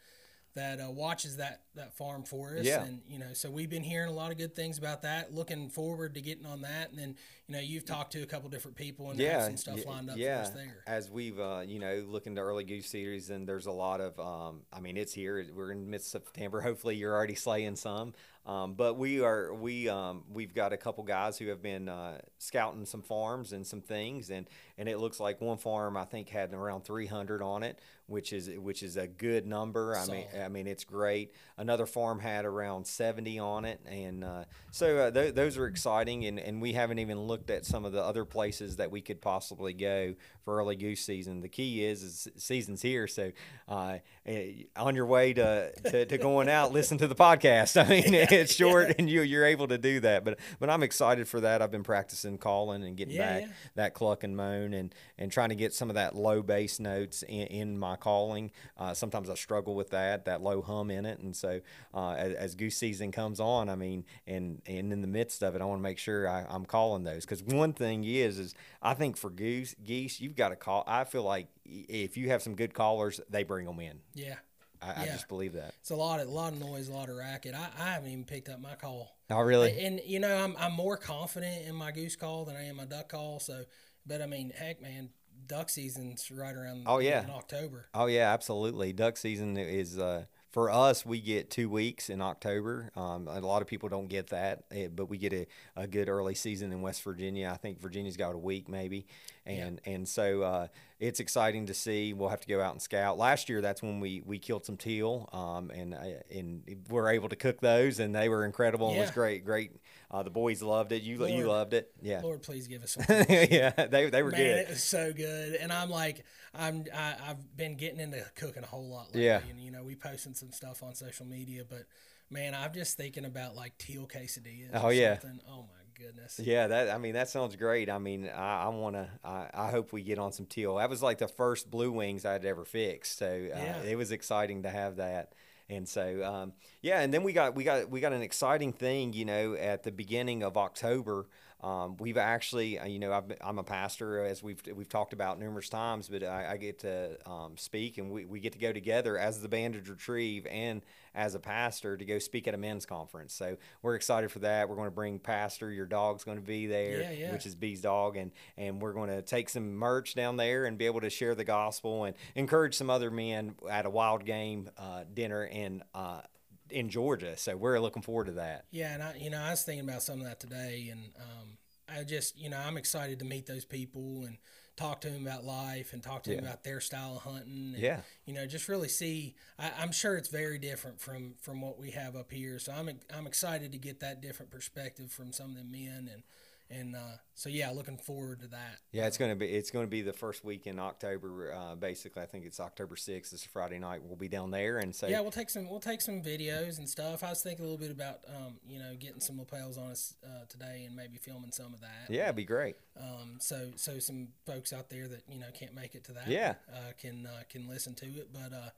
that 0.55 0.81
uh, 0.81 0.91
watches 0.91 1.37
that 1.37 1.63
that 1.75 1.97
farm 1.97 2.25
for 2.25 2.57
us. 2.57 2.65
Yeah. 2.65 2.83
And 2.83 3.01
you 3.09 3.19
know, 3.19 3.33
so 3.33 3.51
we've 3.51 3.71
been 3.71 3.85
hearing 3.85 4.09
a 4.09 4.13
lot 4.13 4.33
of 4.33 4.39
good 4.39 4.57
things 4.57 4.79
about 4.79 5.03
that. 5.03 5.33
Looking 5.33 5.69
forward 5.69 6.15
to 6.15 6.21
getting 6.21 6.47
on 6.47 6.63
that. 6.63 6.91
And 6.91 6.99
then 6.99 7.17
you 7.47 7.55
know, 7.55 7.61
you've 7.61 7.85
talked 7.85 8.13
to 8.13 8.23
a 8.23 8.27
couple 8.27 8.49
different 8.49 8.77
people 8.77 9.11
and 9.11 9.19
yeah, 9.19 9.45
some 9.45 9.57
stuff 9.57 9.87
lined 9.87 10.11
up 10.11 10.17
yeah. 10.17 10.39
for 10.39 10.43
us 10.43 10.51
there. 10.51 10.83
As 10.87 11.11
we've 11.11 11.39
uh, 11.39 11.63
you 11.67 11.79
know 11.79 12.05
looking 12.09 12.35
to 12.35 12.41
early 12.41 12.65
goose 12.65 12.89
series, 12.89 13.31
and 13.31 13.49
there's 13.49 13.67
a 13.67 13.73
lot 13.73 14.01
of 14.01 14.19
um, 14.19 14.63
I 14.73 14.81
mean 14.81 14.97
it's 14.97 15.13
here. 15.13 15.47
We're 15.55 15.73
in 15.73 15.89
mid 15.89 16.03
September. 16.03 16.61
Hopefully 16.63 16.97
you're 16.97 17.15
already 17.15 17.37
slaying 17.37 17.77
some. 17.77 18.15
Um, 18.51 18.75
but 18.75 18.99
we 18.99 19.21
are 19.21 19.55
we 19.55 19.89
um, 19.89 20.25
we've 20.29 20.53
got 20.53 20.73
a 20.73 20.77
couple 20.77 21.05
guys 21.05 21.39
who 21.39 21.47
have 21.51 21.63
been 21.63 21.89
uh, 21.89 22.19
scouting 22.39 22.85
some 22.85 23.01
farms 23.01 23.53
and 23.53 23.65
some 23.65 23.81
things, 23.81 24.29
and 24.29 24.49
and 24.77 24.89
it 24.89 24.99
looks 24.99 25.21
like 25.21 25.41
one 25.41 25.57
farm 25.57 25.97
I 25.97 26.05
think 26.05 26.29
had 26.29 26.53
around 26.53 26.83
300 26.83 27.43
on 27.43 27.63
it, 27.63 27.79
which 28.07 28.33
is 28.33 28.51
which 28.59 28.83
is 28.83 28.97
a 28.97 29.07
good 29.07 29.47
number. 29.47 29.97
I 29.97 30.05
mean 30.07 30.27
I 30.45 30.49
mean 30.49 30.67
it's 30.67 30.83
great. 30.83 31.33
Another 31.59 31.87
farm 31.87 32.19
had 32.19 32.45
around 32.45 32.89
70 32.89 33.39
on 33.39 33.65
it, 33.65 33.81
and 33.87 34.25
uh, 34.25 34.45
so 34.73 34.97
uh, 34.99 35.11
th- 35.13 35.35
those 35.35 35.57
are 35.57 35.67
exciting. 35.67 36.25
And, 36.25 36.41
and 36.41 36.61
we 36.61 36.73
haven't 36.73 36.99
even 36.99 37.21
looked 37.21 37.51
at 37.51 37.65
some 37.65 37.85
of 37.85 37.93
the 37.93 38.03
other 38.03 38.25
places 38.25 38.77
that 38.77 38.91
we 38.91 39.01
could 39.01 39.21
possibly 39.21 39.75
go 39.75 40.15
for 40.45 40.59
early 40.59 40.75
goose 40.75 41.05
season. 41.05 41.41
The 41.41 41.49
key 41.49 41.85
is, 41.85 42.03
is 42.03 42.29
season's 42.37 42.83
here, 42.83 43.07
so 43.07 43.31
uh, 43.69 43.99
eh, 44.27 44.65
on 44.75 44.97
your 44.97 45.07
way 45.07 45.35
to, 45.35 45.71
to, 45.91 46.07
to 46.07 46.19
going 46.19 46.49
out, 46.49 46.73
listen 46.73 46.99
to 46.99 47.07
the 47.07 47.15
podcast. 47.15 47.81
I 47.85 47.89
mean, 47.89 48.15
it's 48.45 48.55
short, 48.55 48.95
and 48.99 49.09
you 49.11 49.23
you're 49.23 49.45
able 49.45 49.69
to 49.69 49.79
do 49.79 50.01
that. 50.01 50.25
But 50.25 50.39
but 50.59 50.71
I'm 50.71 50.83
excited 50.83 51.29
for 51.29 51.41
that. 51.41 51.63
I've 51.63 51.71
been 51.71 51.83
practicing 51.83 52.39
calling 52.39 52.85
and 52.85 52.97
getting 52.97 53.15
Yeah, 53.15 53.27
back 53.41 53.43
yeah. 53.43 53.53
that 53.77 53.95
cluck 53.95 54.25
and 54.25 54.37
moan 54.37 54.75
and 54.75 54.95
and 55.19 55.31
trying 55.31 55.51
to 55.51 55.55
get 55.55 55.73
some 55.75 55.89
of 55.91 55.95
that 55.95 56.15
low 56.17 56.43
bass 56.43 56.81
notes 56.81 57.23
in, 57.23 57.47
in 57.49 57.79
my 57.79 57.97
calling. 57.97 58.51
Uh, 58.77 58.95
sometimes 58.95 59.31
I 59.31 59.35
struggle 59.35 59.75
with 59.75 59.91
that 59.91 60.25
that 60.25 60.43
low 60.43 60.63
hum 60.63 60.91
in 60.91 61.07
it, 61.07 61.19
and 61.21 61.35
so 61.37 61.61
uh, 61.95 62.13
as, 62.13 62.35
as 62.35 62.55
goose 62.55 62.77
season 62.77 63.13
comes 63.13 63.41
on, 63.41 63.69
I 63.69 63.75
mean, 63.77 64.05
and 64.27 64.63
and 64.67 64.93
in 64.93 65.01
the 65.01 65.09
midst 65.09 65.43
of 65.43 65.55
it, 65.55 65.63
I 65.63 65.65
want 65.65 65.79
to 65.79 65.83
make 65.83 65.99
sure 65.99 66.29
I, 66.29 66.45
I'm 66.49 66.65
calling 66.65 67.05
those 67.05 67.25
because 67.25 67.43
one 67.43 67.73
thing 67.73 68.05
is 68.05 68.39
is 68.39 68.55
I 68.83 68.95
think 68.95 69.17
for 69.17 69.31
goose 69.31 69.75
geese 69.85 70.21
you've 70.21 70.37
got 70.37 70.51
to 70.51 70.57
call. 70.57 70.85
I 70.87 71.05
feel 71.05 71.23
like 71.23 71.49
if 71.65 72.17
you 72.17 72.29
have 72.31 72.43
some 72.43 72.55
good 72.57 72.75
callers, 72.75 73.21
they 73.31 73.45
bring 73.45 73.67
them 73.67 73.81
in. 73.81 74.01
Yeah. 74.15 74.37
I, 74.83 75.03
I 75.03 75.07
just 75.07 75.29
believe 75.29 75.53
that. 75.55 75.75
It's 75.81 75.91
a 75.91 75.97
lot 75.97 76.21
of 76.21 76.29
a 76.29 76.31
lot 76.31 76.53
of 76.53 76.59
noise, 76.59 76.89
a 76.89 76.93
lot 76.93 77.09
of 77.09 77.17
racket. 77.17 77.55
I, 77.55 77.69
I 77.79 77.91
haven't 77.93 78.11
even 78.11 78.25
picked 78.25 78.49
up 78.49 78.61
my 78.61 78.75
call. 78.75 79.17
Oh, 79.31 79.41
really? 79.41 79.79
And 79.79 80.01
you 80.05 80.21
know, 80.21 80.35
I'm 80.35 80.57
I'm 80.59 80.73
more 80.73 80.97
confident 80.97 81.67
in 81.67 81.75
my 81.75 81.93
goose 81.93 82.17
call 82.17 82.45
than 82.45 82.57
I 82.57 82.65
am 82.65 82.77
my 82.77 82.87
duck 82.87 83.11
call. 83.11 83.41
So, 83.41 83.65
but 84.07 84.23
I 84.23 84.27
mean, 84.27 84.53
heck, 84.57 84.81
man, 84.81 85.11
duck 85.47 85.69
season's 85.69 86.31
right 86.31 86.55
around. 86.55 86.85
Oh, 86.87 86.99
yeah. 86.99 87.25
in 87.25 87.31
October. 87.31 87.87
Oh 87.95 88.07
yeah, 88.07 88.33
absolutely. 88.33 88.93
Duck 88.93 89.17
season 89.17 89.57
is 89.57 89.99
uh, 89.99 90.25
for 90.51 90.71
us. 90.71 91.07
We 91.07 91.21
get 91.21 91.51
two 91.51 91.69
weeks 91.69 92.11
in 92.11 92.21
October. 92.21 92.91
Um, 92.97 93.29
a 93.29 93.41
lot 93.41 93.63
of 93.63 93.69
people 93.69 93.89
don't 93.89 94.09
get 94.09 94.29
that, 94.29 94.65
eh, 94.73 94.89
but 94.95 95.07
we 95.07 95.17
get 95.19 95.33
a, 95.33 95.47
a 95.77 95.87
good 95.87 96.09
early 96.09 96.35
season 96.35 96.73
in 96.73 96.83
West 96.83 97.03
Virginia. 97.03 97.51
I 97.53 97.57
think 97.57 97.81
Virginia's 97.81 98.17
got 98.17 98.35
a 98.35 98.39
week 98.39 98.69
maybe, 98.69 99.07
and 99.47 99.81
and 99.85 100.09
so 100.09 100.43
uh, 100.43 100.67
it's 100.99 101.21
exciting 101.21 101.67
to 101.67 101.75
see. 101.75 102.13
We'll 102.13 102.29
have 102.31 102.41
to 102.41 102.49
go 102.49 102.61
out 102.61 102.73
and 102.73 102.83
scout. 102.83 103.17
Last 103.17 103.49
year, 103.49 103.61
that's 103.61 103.83
when 103.83 104.01
we 104.01 104.23
we 104.27 104.39
killed 104.39 104.65
some 104.67 104.77
teal, 104.77 105.29
um, 105.33 105.71
and 105.71 105.95
uh, 105.95 105.99
and 106.35 106.63
we're 106.89 107.11
able 107.11 107.29
to 107.29 107.37
cook 107.37 107.61
those, 107.61 108.01
and 108.01 108.15
they 108.15 108.29
were 108.29 108.45
incredible. 108.45 108.89
and 108.89 108.99
It 108.99 109.03
was 109.03 109.11
great, 109.13 109.45
great. 109.45 109.73
Uh, 110.11 110.25
the 110.25 110.31
boys 110.31 110.61
loved 110.63 110.91
it. 110.91 111.03
You 111.03 111.25
you 111.27 111.47
loved 111.47 111.73
it, 111.75 111.93
yeah, 112.03 112.21
Lord, 112.23 112.43
please 112.43 112.67
give 112.67 112.83
us 112.83 112.91
some. 112.95 113.05
yeah. 113.29 113.71
They 113.87 114.11
they 114.11 114.23
were 114.25 114.33
Man, 114.33 114.41
good. 114.41 114.59
it 114.59 114.69
was 114.71 114.83
so 114.83 115.13
good, 115.13 115.55
and 115.55 115.73
I'm 115.73 115.89
like, 115.91 116.25
I'm 116.55 116.85
I, 116.95 117.15
I've 117.29 117.57
been 117.57 117.77
getting 117.77 118.01
into 118.01 118.25
cooking 118.35 118.63
a 118.65 118.67
whole 118.67 118.89
lot 118.89 119.07
lately, 119.07 119.27
Yeah. 119.27 119.41
and 119.49 119.61
you 119.61 119.71
know, 119.71 119.83
we 119.85 119.95
posting 119.95 120.35
some 120.35 120.51
stuff 120.53 120.83
on 120.83 120.95
social 120.95 121.27
media, 121.27 121.65
but 121.69 121.85
man, 122.29 122.55
I'm 122.55 122.73
just 122.73 122.97
thinking 122.97 123.25
about 123.25 123.55
like 123.55 123.77
teal 123.79 124.07
quesadillas. 124.09 124.71
Oh, 124.75 124.87
or 124.87 124.93
yeah. 124.93 125.19
something. 125.19 125.41
Oh 125.49 125.63
my 125.63 126.05
goodness. 126.05 126.41
Yeah, 126.43 126.67
that 126.67 126.91
I 126.91 126.99
mean 126.99 127.13
that 127.15 127.29
sounds 127.29 127.55
great. 127.57 127.89
I 127.89 127.99
mean, 127.99 128.29
I, 128.29 128.65
I 128.65 128.69
want 128.69 128.97
to. 128.97 129.09
I, 129.25 129.49
I 129.55 129.71
hope 129.71 129.93
we 129.93 130.03
get 130.03 130.19
on 130.19 130.33
some 130.33 130.47
teal. 130.47 130.77
That 130.77 130.91
was 130.91 131.03
like 131.03 131.19
the 131.19 131.29
first 131.29 131.71
blue 131.71 131.93
wings 131.93 132.25
I'd 132.25 132.45
ever 132.45 132.65
fixed, 132.65 133.19
so 133.19 133.27
uh, 133.27 133.57
Yeah. 133.57 133.83
it 133.83 133.97
was 133.97 134.11
exciting 134.11 134.63
to 134.65 134.71
have 134.71 134.97
that. 134.97 135.33
And 135.69 135.89
so, 135.89 136.25
um, 136.25 136.53
yeah, 136.83 137.01
and 137.01 137.15
then 137.15 137.23
we 137.23 137.33
got 137.33 137.55
we 137.55 137.63
got 137.63 137.89
we 137.91 138.01
got 138.01 138.13
an 138.13 138.23
exciting 138.23 138.73
thing, 138.73 139.13
you 139.13 139.25
know, 139.25 139.55
at 139.55 139.85
the 139.85 139.93
beginning 139.93 140.43
of 140.43 140.57
October. 140.57 141.29
Um, 141.63 141.97
we've 141.99 142.17
actually, 142.17 142.79
uh, 142.79 142.87
you 142.87 142.99
know, 142.99 143.13
I've, 143.13 143.33
I'm 143.43 143.59
a 143.59 143.63
pastor, 143.65 144.25
as 144.25 144.43
we've 144.43 144.63
we've 144.75 144.89
talked 144.89 145.13
about 145.13 145.39
numerous 145.39 145.69
times, 145.69 146.09
but 146.09 146.23
I, 146.23 146.53
I 146.53 146.57
get 146.57 146.79
to 146.81 147.19
um, 147.31 147.57
speak, 147.57 147.99
and 147.99 148.11
we, 148.11 148.25
we 148.25 148.41
get 148.41 148.53
to 148.55 148.59
go 148.59 148.73
together 148.73 149.19
as 149.19 149.43
the 149.43 149.49
Banded 149.49 149.89
Retrieve 149.89 150.47
and 150.47 150.83
as 151.15 151.35
a 151.35 151.39
pastor 151.41 151.97
to 151.97 152.05
go 152.05 152.19
speak 152.19 152.47
at 152.49 152.55
a 152.55 152.57
men's 152.57 152.87
conference. 152.87 153.35
So 153.35 153.57
we're 153.83 153.97
excited 153.97 154.31
for 154.31 154.39
that. 154.41 154.69
We're 154.69 154.77
going 154.77 154.87
to 154.87 154.95
bring 154.95 155.19
Pastor, 155.19 155.71
your 155.71 155.87
dog's 155.87 156.25
going 156.25 156.39
to 156.39 156.45
be 156.45 156.67
there, 156.67 157.03
Yeah, 157.03 157.11
yeah. 157.11 157.33
which 157.33 157.45
is 157.47 157.55
B's 157.55 157.83
dog, 157.83 158.17
and 158.17 158.31
and 158.57 158.81
we're 158.81 158.93
going 158.95 159.11
to 159.11 159.21
take 159.21 159.49
some 159.49 159.75
merch 159.75 160.15
down 160.15 160.37
there 160.37 160.65
and 160.65 160.79
be 160.79 160.87
able 160.87 161.01
to 161.03 161.11
share 161.11 161.35
the 161.35 161.45
gospel 161.45 162.05
and 162.05 162.17
encourage 162.35 162.75
some 162.75 162.89
other 162.89 163.11
men 163.11 163.55
at 163.71 163.85
a 163.85 163.91
wild 163.91 164.25
game 164.25 164.71
uh, 164.79 165.05
dinner 165.13 165.45
in 165.45 165.83
uh, 165.95 166.23
in 166.73 166.89
Georgia. 166.89 167.37
So 167.37 167.57
we're 167.57 167.81
looking 167.81 168.03
forward 168.03 168.27
to 168.27 168.33
that. 168.33 168.65
Yeah, 168.71 168.95
and 168.95 169.03
I, 169.03 169.15
you 169.17 169.31
know, 169.31 169.41
I 169.41 169.51
was 169.51 169.63
thinking 169.63 169.89
about 169.89 170.03
some 170.03 170.21
of 170.21 170.27
that 170.27 170.41
today, 170.41 170.89
and 170.91 171.13
um, 171.17 171.59
I 171.89 172.05
just, 172.05 172.39
you 172.39 172.49
know, 172.49 172.59
I'm 172.59 172.77
excited 172.77 173.19
to 173.19 173.25
meet 173.25 173.47
those 173.47 173.65
people 173.65 174.25
and 174.25 174.39
talk 174.77 175.01
to 175.03 175.11
them 175.11 175.27
about 175.27 175.45
life 175.45 175.93
and 175.93 176.03
talk 176.03 176.23
to 176.23 176.31
them 176.31 176.45
about 176.45 176.65
their 176.65 176.81
style 176.81 177.17
of 177.17 177.23
hunting. 177.23 177.73
And, 177.75 177.79
Yeah. 177.79 178.01
you 178.25 178.33
know, 178.33 178.47
just 178.47 178.69
really 178.69 178.89
see. 178.89 179.35
I, 179.59 179.71
I'm 179.79 179.93
sure 179.93 180.17
it's 180.17 180.29
very 180.31 180.59
different 180.59 181.01
from 181.01 181.35
from 181.41 181.61
what 181.61 181.79
we 181.79 181.91
have 181.91 182.17
up 182.17 182.31
here, 182.31 182.59
so 182.59 182.73
I'm 182.73 182.89
I'm 183.15 183.27
excited 183.27 183.73
to 183.73 183.79
get 183.79 184.01
that 184.01 184.21
different 184.23 184.51
perspective 184.51 185.11
from 185.13 185.33
some 185.33 185.51
of 185.51 185.57
the 185.57 185.65
men, 185.65 186.09
and 186.13 186.23
and 186.71 186.95
uh, 186.95 187.17
so 187.35 187.49
yeah, 187.49 187.71
looking 187.71 187.99
forward 187.99 188.41
to 188.41 188.47
that. 188.49 188.79
Yeah, 188.93 189.07
it's 189.07 189.19
gonna 189.19 189.37
be 189.37 189.47
it's 189.47 189.71
gonna 189.71 189.87
be 189.87 190.03
the 190.03 190.13
first 190.13 190.45
week 190.45 190.67
in 190.67 190.79
October. 190.79 191.53
Uh, 191.53 191.75
basically, 191.75 192.23
I 192.23 192.27
think 192.27 192.45
it's 192.45 192.61
October 192.61 192.97
sixth. 192.97 193.33
It's 193.33 193.45
a 193.45 193.49
Friday 193.49 193.79
night. 193.79 194.03
We'll 194.05 194.17
be 194.17 194.29
down 194.29 194.51
there, 194.51 194.79
and 194.79 194.95
so 194.95 195.07
Yeah, 195.09 195.21
we'll 195.21 195.31
take 195.33 195.51
some 195.51 195.69
we'll 195.69 195.81
take 195.81 196.01
some 196.01 196.23
videos 196.23 196.79
and 196.79 196.89
stuff. 196.89 197.25
I 197.25 197.31
was 197.31 197.43
thinking 197.43 197.65
a 197.65 197.69
little 197.69 197.81
bit 197.85 197.91
about 197.91 198.21
um, 198.29 198.59
you 198.69 198.79
know 198.79 198.95
getting 198.99 199.21
some 199.21 199.39
lapels 199.39 199.77
on 199.79 199.91
us 199.91 200.15
uh, 200.25 200.45
today 200.49 200.85
and 200.87 200.95
maybe 200.95 201.17
filming 201.19 201.53
some 201.53 201.75
of 201.75 201.81
that. 201.81 202.07
yeah, 202.09 202.25
it'd 202.25 202.37
be 202.37 202.45
great. 202.45 202.77
Um, 203.01 203.37
so 203.39 203.71
so 203.77 203.99
some 203.99 204.29
folks 204.47 204.73
out 204.73 204.91
there 204.91 205.09
that 205.09 205.23
you 205.29 205.39
know 205.41 205.47
can't 205.53 205.75
make 205.75 205.95
it 205.95 206.05
to 206.05 206.13
that, 206.13 206.29
Yeah. 206.29 206.55
uh, 206.73 206.93
can 206.99 207.27
uh, 207.27 207.43
can 207.49 207.69
listen 207.69 207.95
to 207.95 208.07
it. 208.07 208.29
But 208.33 208.53
uh, 208.57 208.71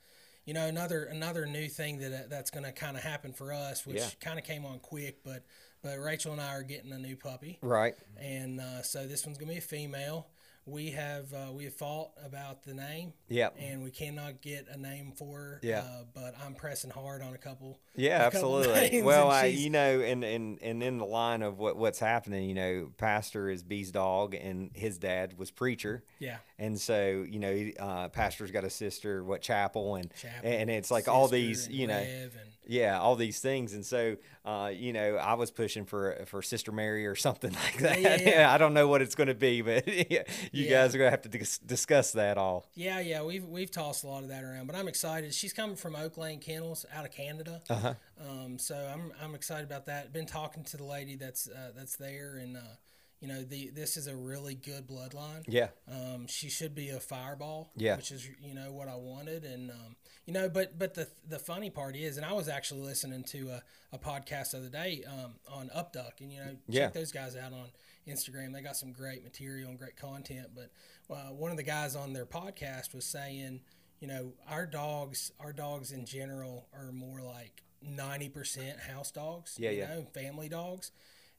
you 0.44 0.54
know 0.54 0.66
another 0.66 1.04
another 1.04 1.46
new 1.46 1.68
thing 1.68 1.99
that 1.99 2.28
that's 2.30 2.50
going 2.50 2.64
to 2.64 2.72
kind 2.72 2.96
of 2.96 3.02
happen 3.02 3.32
for 3.32 3.52
us, 3.52 3.87
which 3.87 3.96
Yeah. 3.96 4.08
kind 4.20 4.38
of 4.38 4.44
came 4.44 4.64
on 4.64 4.78
quick, 4.80 5.22
but 5.25 5.44
but 5.82 5.99
Rachel 5.99 6.32
and 6.32 6.40
I 6.40 6.54
are 6.54 6.62
getting 6.62 6.92
a 6.92 6.99
new 6.99 7.16
puppy, 7.16 7.58
Right. 7.61 7.94
and 8.16 8.61
uh, 8.61 8.82
so 8.82 9.06
this 9.06 9.26
one's 9.26 9.38
going 9.38 9.49
to 9.49 9.54
be 9.54 9.58
a 9.58 9.62
female. 9.62 10.28
We 10.66 10.90
have 10.90 11.33
uh, 11.35 11.52
we 11.52 11.64
have 11.64 11.75
fought 11.75 12.11
about 12.25 12.62
the 12.62 12.75
name. 12.75 13.12
Yeah. 13.28 13.49
And 13.59 13.83
we 13.83 13.90
cannot 13.90 14.40
get 14.40 14.66
a 14.71 14.78
name 14.78 15.12
for 15.16 15.38
her. 15.38 15.61
Yeah. 15.62 15.81
Uh, 15.81 16.04
but 16.14 16.35
I'm 16.45 16.54
pressing 16.54 16.90
hard 16.90 17.23
on 17.23 17.35
a 17.35 17.38
couple. 17.38 17.81
Yeah, 17.97 18.26
a 18.26 18.31
couple 18.31 18.59
absolutely. 18.59 18.90
names, 18.90 19.04
Well, 19.04 19.31
I, 19.31 19.47
you 19.47 19.71
know, 19.71 20.00
and, 20.00 20.23
and 20.25 20.61
and 20.62 20.83
in 20.83 20.99
the 20.99 21.04
line 21.04 21.42
of 21.42 21.59
what 21.59 21.76
what's 21.76 21.99
happening, 21.99 22.49
you 22.49 22.54
know, 22.54 22.90
Pastor 22.97 23.50
is 23.50 23.62
B's 23.62 23.90
dog, 23.90 24.35
and 24.35 24.71
his 24.75 24.99
dad 24.99 25.37
was 25.37 25.50
preacher, 25.50 26.04
yeah. 26.19 26.37
and 26.59 26.81
so 26.81 27.25
you 27.28 27.38
know, 27.38 27.71
uh, 27.78 28.09
Pastor's 28.09 28.50
got 28.50 28.64
a 28.64 28.71
sister, 28.71 29.25
what 29.25 29.42
chapel, 29.42 29.97
and 29.97 30.12
Chapel, 30.14 30.49
and 30.49 30.71
it's 30.71 30.90
like 30.90 31.09
all 31.09 31.28
these, 31.28 31.69
you 31.69 31.87
know, 31.87 31.95
and- 31.95 32.31
yeah, 32.66 32.99
all 33.00 33.16
these 33.16 33.40
things, 33.40 33.73
and 33.75 33.85
so 33.85 34.16
uh, 34.45 34.71
you 34.75 34.92
know, 34.92 35.16
I 35.16 35.35
was 35.35 35.50
pushing 35.50 35.85
for 35.85 36.25
for 36.26 36.42
Sister 36.42 36.73
Mary 36.73 37.07
or 37.07 37.14
something 37.14 37.52
like 37.64 37.78
that. 37.78 38.00
yeah, 38.00 38.16
yeah. 38.21 38.52
I 38.52 38.59
don't 38.59 38.75
know 38.75 38.88
what 38.88 39.02
it's 39.02 39.14
going 39.14 39.28
to 39.28 39.35
be, 39.35 39.62
but 39.62 39.87
yeah, 40.11 40.23
you 40.52 40.64
Yeah. 40.66 40.71
guys 40.83 40.95
are 40.95 40.99
going 40.99 41.09
to 41.09 41.11
have 41.12 41.23
to 41.23 41.28
dis- 41.28 41.59
discuss 41.59 42.12
that 42.12 42.38
all. 42.38 42.66
Yeah, 42.75 43.00
yeah, 43.00 43.23
we've 43.23 43.45
we've 43.45 43.71
tossed 43.71 44.04
a 44.04 44.09
lot 44.09 44.23
of 44.23 44.28
that 44.31 44.45
around, 44.45 44.66
but 44.66 44.76
I'm 44.76 44.88
excited. 44.88 45.35
She's 45.35 45.52
coming 45.52 45.76
from 45.76 45.97
Oak 45.97 46.16
Lane 46.16 46.40
Kennels 46.40 46.87
out 46.95 47.04
of 47.04 47.11
Canada, 47.12 47.61
Uh-huh. 47.69 47.95
um, 48.21 48.59
so 48.59 48.75
I'm 48.76 49.12
I'm 49.23 49.35
excited 49.35 49.64
about 49.66 49.87
that. 49.87 50.12
Been 50.12 50.26
talking 50.26 50.64
to 50.64 50.76
the 50.76 50.85
lady 50.85 51.16
that's 51.16 51.49
uh, 51.49 51.73
that's 51.76 51.97
there, 51.97 52.37
and 52.37 52.57
uh, 52.57 52.61
you 53.21 53.28
know, 53.28 53.42
the 53.45 53.71
this 53.71 53.97
is 53.97 54.09
a 54.09 54.16
really 54.16 54.54
good 54.57 54.87
bloodline. 54.88 55.45
Yeah, 55.47 55.69
Um, 55.88 56.26
she 56.28 56.49
should 56.50 56.75
be 56.75 56.88
a 56.90 56.99
fireball, 56.99 57.71
Yeah. 57.76 57.97
which 57.97 58.11
is 58.11 58.28
you 58.42 58.54
know 58.54 58.73
what 58.73 58.88
I 58.88 58.97
wanted, 58.97 59.45
and 59.45 59.71
um, 59.71 59.95
you 60.26 60.33
know, 60.33 60.49
but 60.49 60.79
but 60.79 60.95
the 60.95 61.09
the 61.29 61.38
funny 61.38 61.71
part 61.71 61.97
is, 61.97 62.17
and 62.17 62.25
I 62.26 62.33
was 62.33 62.49
actually 62.49 62.83
listening 62.83 63.25
to 63.25 63.49
a, 63.50 63.62
a 63.93 63.99
podcast 63.99 64.52
the 64.52 64.59
other 64.59 64.69
day 64.69 65.02
um, 65.07 65.35
on 65.50 65.69
Upduck, 65.76 66.21
and 66.21 66.33
you 66.33 66.38
know, 66.38 66.50
check 66.50 66.59
Yeah. 66.69 66.88
those 66.88 67.12
guys 67.12 67.37
out 67.37 67.52
on 67.52 67.67
Instagram. 68.09 68.52
They 68.52 68.61
got 68.62 68.76
some 68.76 68.93
great 68.93 69.23
material 69.25 69.71
and 69.71 69.79
great 69.79 69.97
content. 69.97 70.49
But 70.55 70.71
uh, 71.12 71.33
one 71.33 71.50
of 71.50 71.57
the 71.57 71.62
guys 71.62 71.97
on 71.97 72.12
their 72.12 72.26
podcast 72.26 72.95
was 72.95 73.05
saying, 73.05 73.61
you 74.00 74.09
know, 74.09 74.33
our 74.49 74.67
dogs, 74.67 75.33
our 75.41 75.52
dogs 75.52 75.93
in 75.93 76.05
general 76.07 76.69
are 76.73 76.93
more 76.93 77.21
like 77.21 77.62
ninety 77.83 78.29
percent 78.29 78.79
house 78.81 79.11
dogs, 79.11 79.57
Yeah, 79.59 79.71
you 79.71 79.79
yeah. 79.81 79.88
know, 79.95 80.07
family 80.14 80.49
dogs 80.49 80.93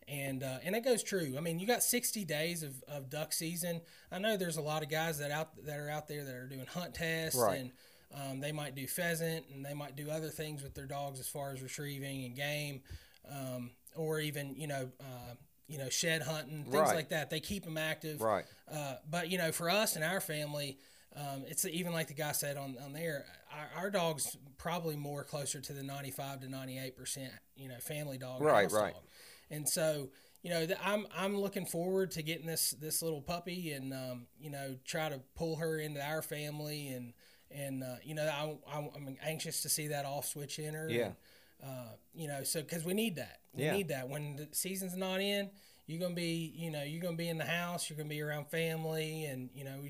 and 0.10 0.44
uh, 0.44 0.58
and 0.66 0.75
that 0.75 0.84
goes 0.84 1.02
true. 1.02 1.36
I 1.38 1.40
mean, 1.40 1.60
you 1.60 1.66
got 1.68 1.82
60 1.82 2.25
days 2.25 2.62
of, 2.62 2.84
of 2.90 3.10
duck 3.10 3.32
season. 3.32 3.80
I 4.12 4.20
know 4.20 4.36
there's 4.36 4.58
a 4.58 4.62
lot 4.62 4.84
of 4.84 4.90
guys 4.90 5.20
that 5.20 5.32
out 5.32 5.52
that 5.66 5.80
are 5.80 5.90
out 5.90 6.10
there 6.10 6.25
that 6.25 6.36
are 6.36 6.46
doing 6.48 6.66
hunt 6.66 6.94
tests 6.96 7.40
Right. 7.40 7.62
and 7.62 7.72
um, 8.13 8.39
they 8.39 8.51
might 8.51 8.75
do 8.75 8.88
pheasant 8.88 9.46
and 9.53 9.65
they 9.65 9.74
might 9.74 9.96
do 9.96 10.10
other 10.10 10.29
things 10.29 10.62
with 10.63 10.74
their 10.75 10.86
dogs 10.86 11.20
as 11.20 11.27
far 11.27 11.51
as 11.53 11.62
retrieving 11.62 12.25
and 12.25 12.36
game, 12.36 12.82
um, 13.29 13.72
or 13.96 14.20
even 14.20 14.55
you 14.55 14.67
know 14.67 14.89
uh, 15.00 15.34
you 15.67 15.77
know 15.77 15.89
shed 15.89 16.22
hunting 16.22 16.63
things 16.63 16.75
Right. 16.75 16.96
like 16.96 17.10
that. 17.10 17.29
They 17.29 17.39
keep 17.39 17.63
them 17.63 17.77
active. 17.77 18.22
right. 18.22 18.46
Uh, 18.72 18.96
but 19.10 19.29
you 19.29 19.38
know, 19.38 19.51
for 19.51 19.70
us 19.70 19.96
and 19.96 20.03
our 20.03 20.20
family, 20.22 20.77
um, 21.15 21.43
it's 21.48 21.65
even 21.65 21.93
like 21.93 22.08
the 22.08 22.13
guy 22.13 22.32
said 22.32 22.58
on, 22.58 22.75
on 22.84 22.93
there. 22.93 23.25
Our, 23.51 23.84
our 23.84 23.89
dog's 23.91 24.36
probably 24.58 24.96
more 24.96 25.24
closer 25.24 25.62
to 25.62 25.74
the 25.74 25.84
ninety 25.84 26.12
five 26.12 26.41
to 26.41 26.50
ninety 26.50 26.77
eight 26.79 26.96
percent, 26.98 27.32
you 27.55 27.70
know, 27.70 27.77
family 27.79 28.17
dog, 28.17 28.41
Right, 28.41 28.72
right. 28.72 28.93
dog. 28.93 29.03
And 29.51 29.70
so, 29.70 30.10
you 30.41 30.50
know, 30.50 30.65
th- 30.65 30.79
I'm 30.84 31.05
I'm 31.15 31.38
looking 31.38 31.65
forward 31.67 32.12
to 32.12 32.24
getting 32.24 32.48
this 32.48 32.72
this 32.72 33.01
little 33.03 33.22
puppy 33.22 33.72
and 33.74 33.93
um, 33.93 34.25
you 34.39 34.50
know 34.50 34.75
try 34.86 35.10
to 35.10 35.22
pull 35.36 35.58
her 35.58 35.77
into 35.77 36.03
our 36.03 36.22
family 36.24 36.88
and 36.88 37.13
and 37.55 37.83
uh, 37.83 37.95
you 38.03 38.15
know 38.15 38.24
I, 38.24 38.57
I, 38.77 38.89
I'm 38.95 39.17
anxious 39.24 39.62
to 39.62 39.69
see 39.69 39.88
that 39.88 40.05
off 40.05 40.27
switch 40.27 40.60
enter. 40.60 40.88
Yeah. 40.89 41.05
And, 41.05 41.15
uh, 41.63 41.91
you 42.13 42.27
know, 42.27 42.43
so 42.43 42.62
because 42.62 42.83
we 42.83 42.93
need 42.93 43.15
that. 43.15 43.39
We 43.53 43.63
Yeah. 43.63 43.74
need 43.77 43.88
that 43.89 44.10
when 44.10 44.36
the 44.36 44.48
season's 44.51 44.95
not 44.98 45.22
in. 45.22 45.50
You're 45.86 46.00
gonna 46.00 46.15
be, 46.15 46.53
you 46.55 46.72
know, 46.72 46.83
you're 46.83 47.01
gonna 47.01 47.17
be 47.17 47.27
in 47.29 47.38
the 47.38 47.45
house. 47.45 47.89
You're 47.89 47.98
gonna 47.98 48.10
be 48.10 48.22
around 48.22 48.48
family, 48.50 49.25
and 49.25 49.50
you 49.53 49.63
know, 49.65 49.83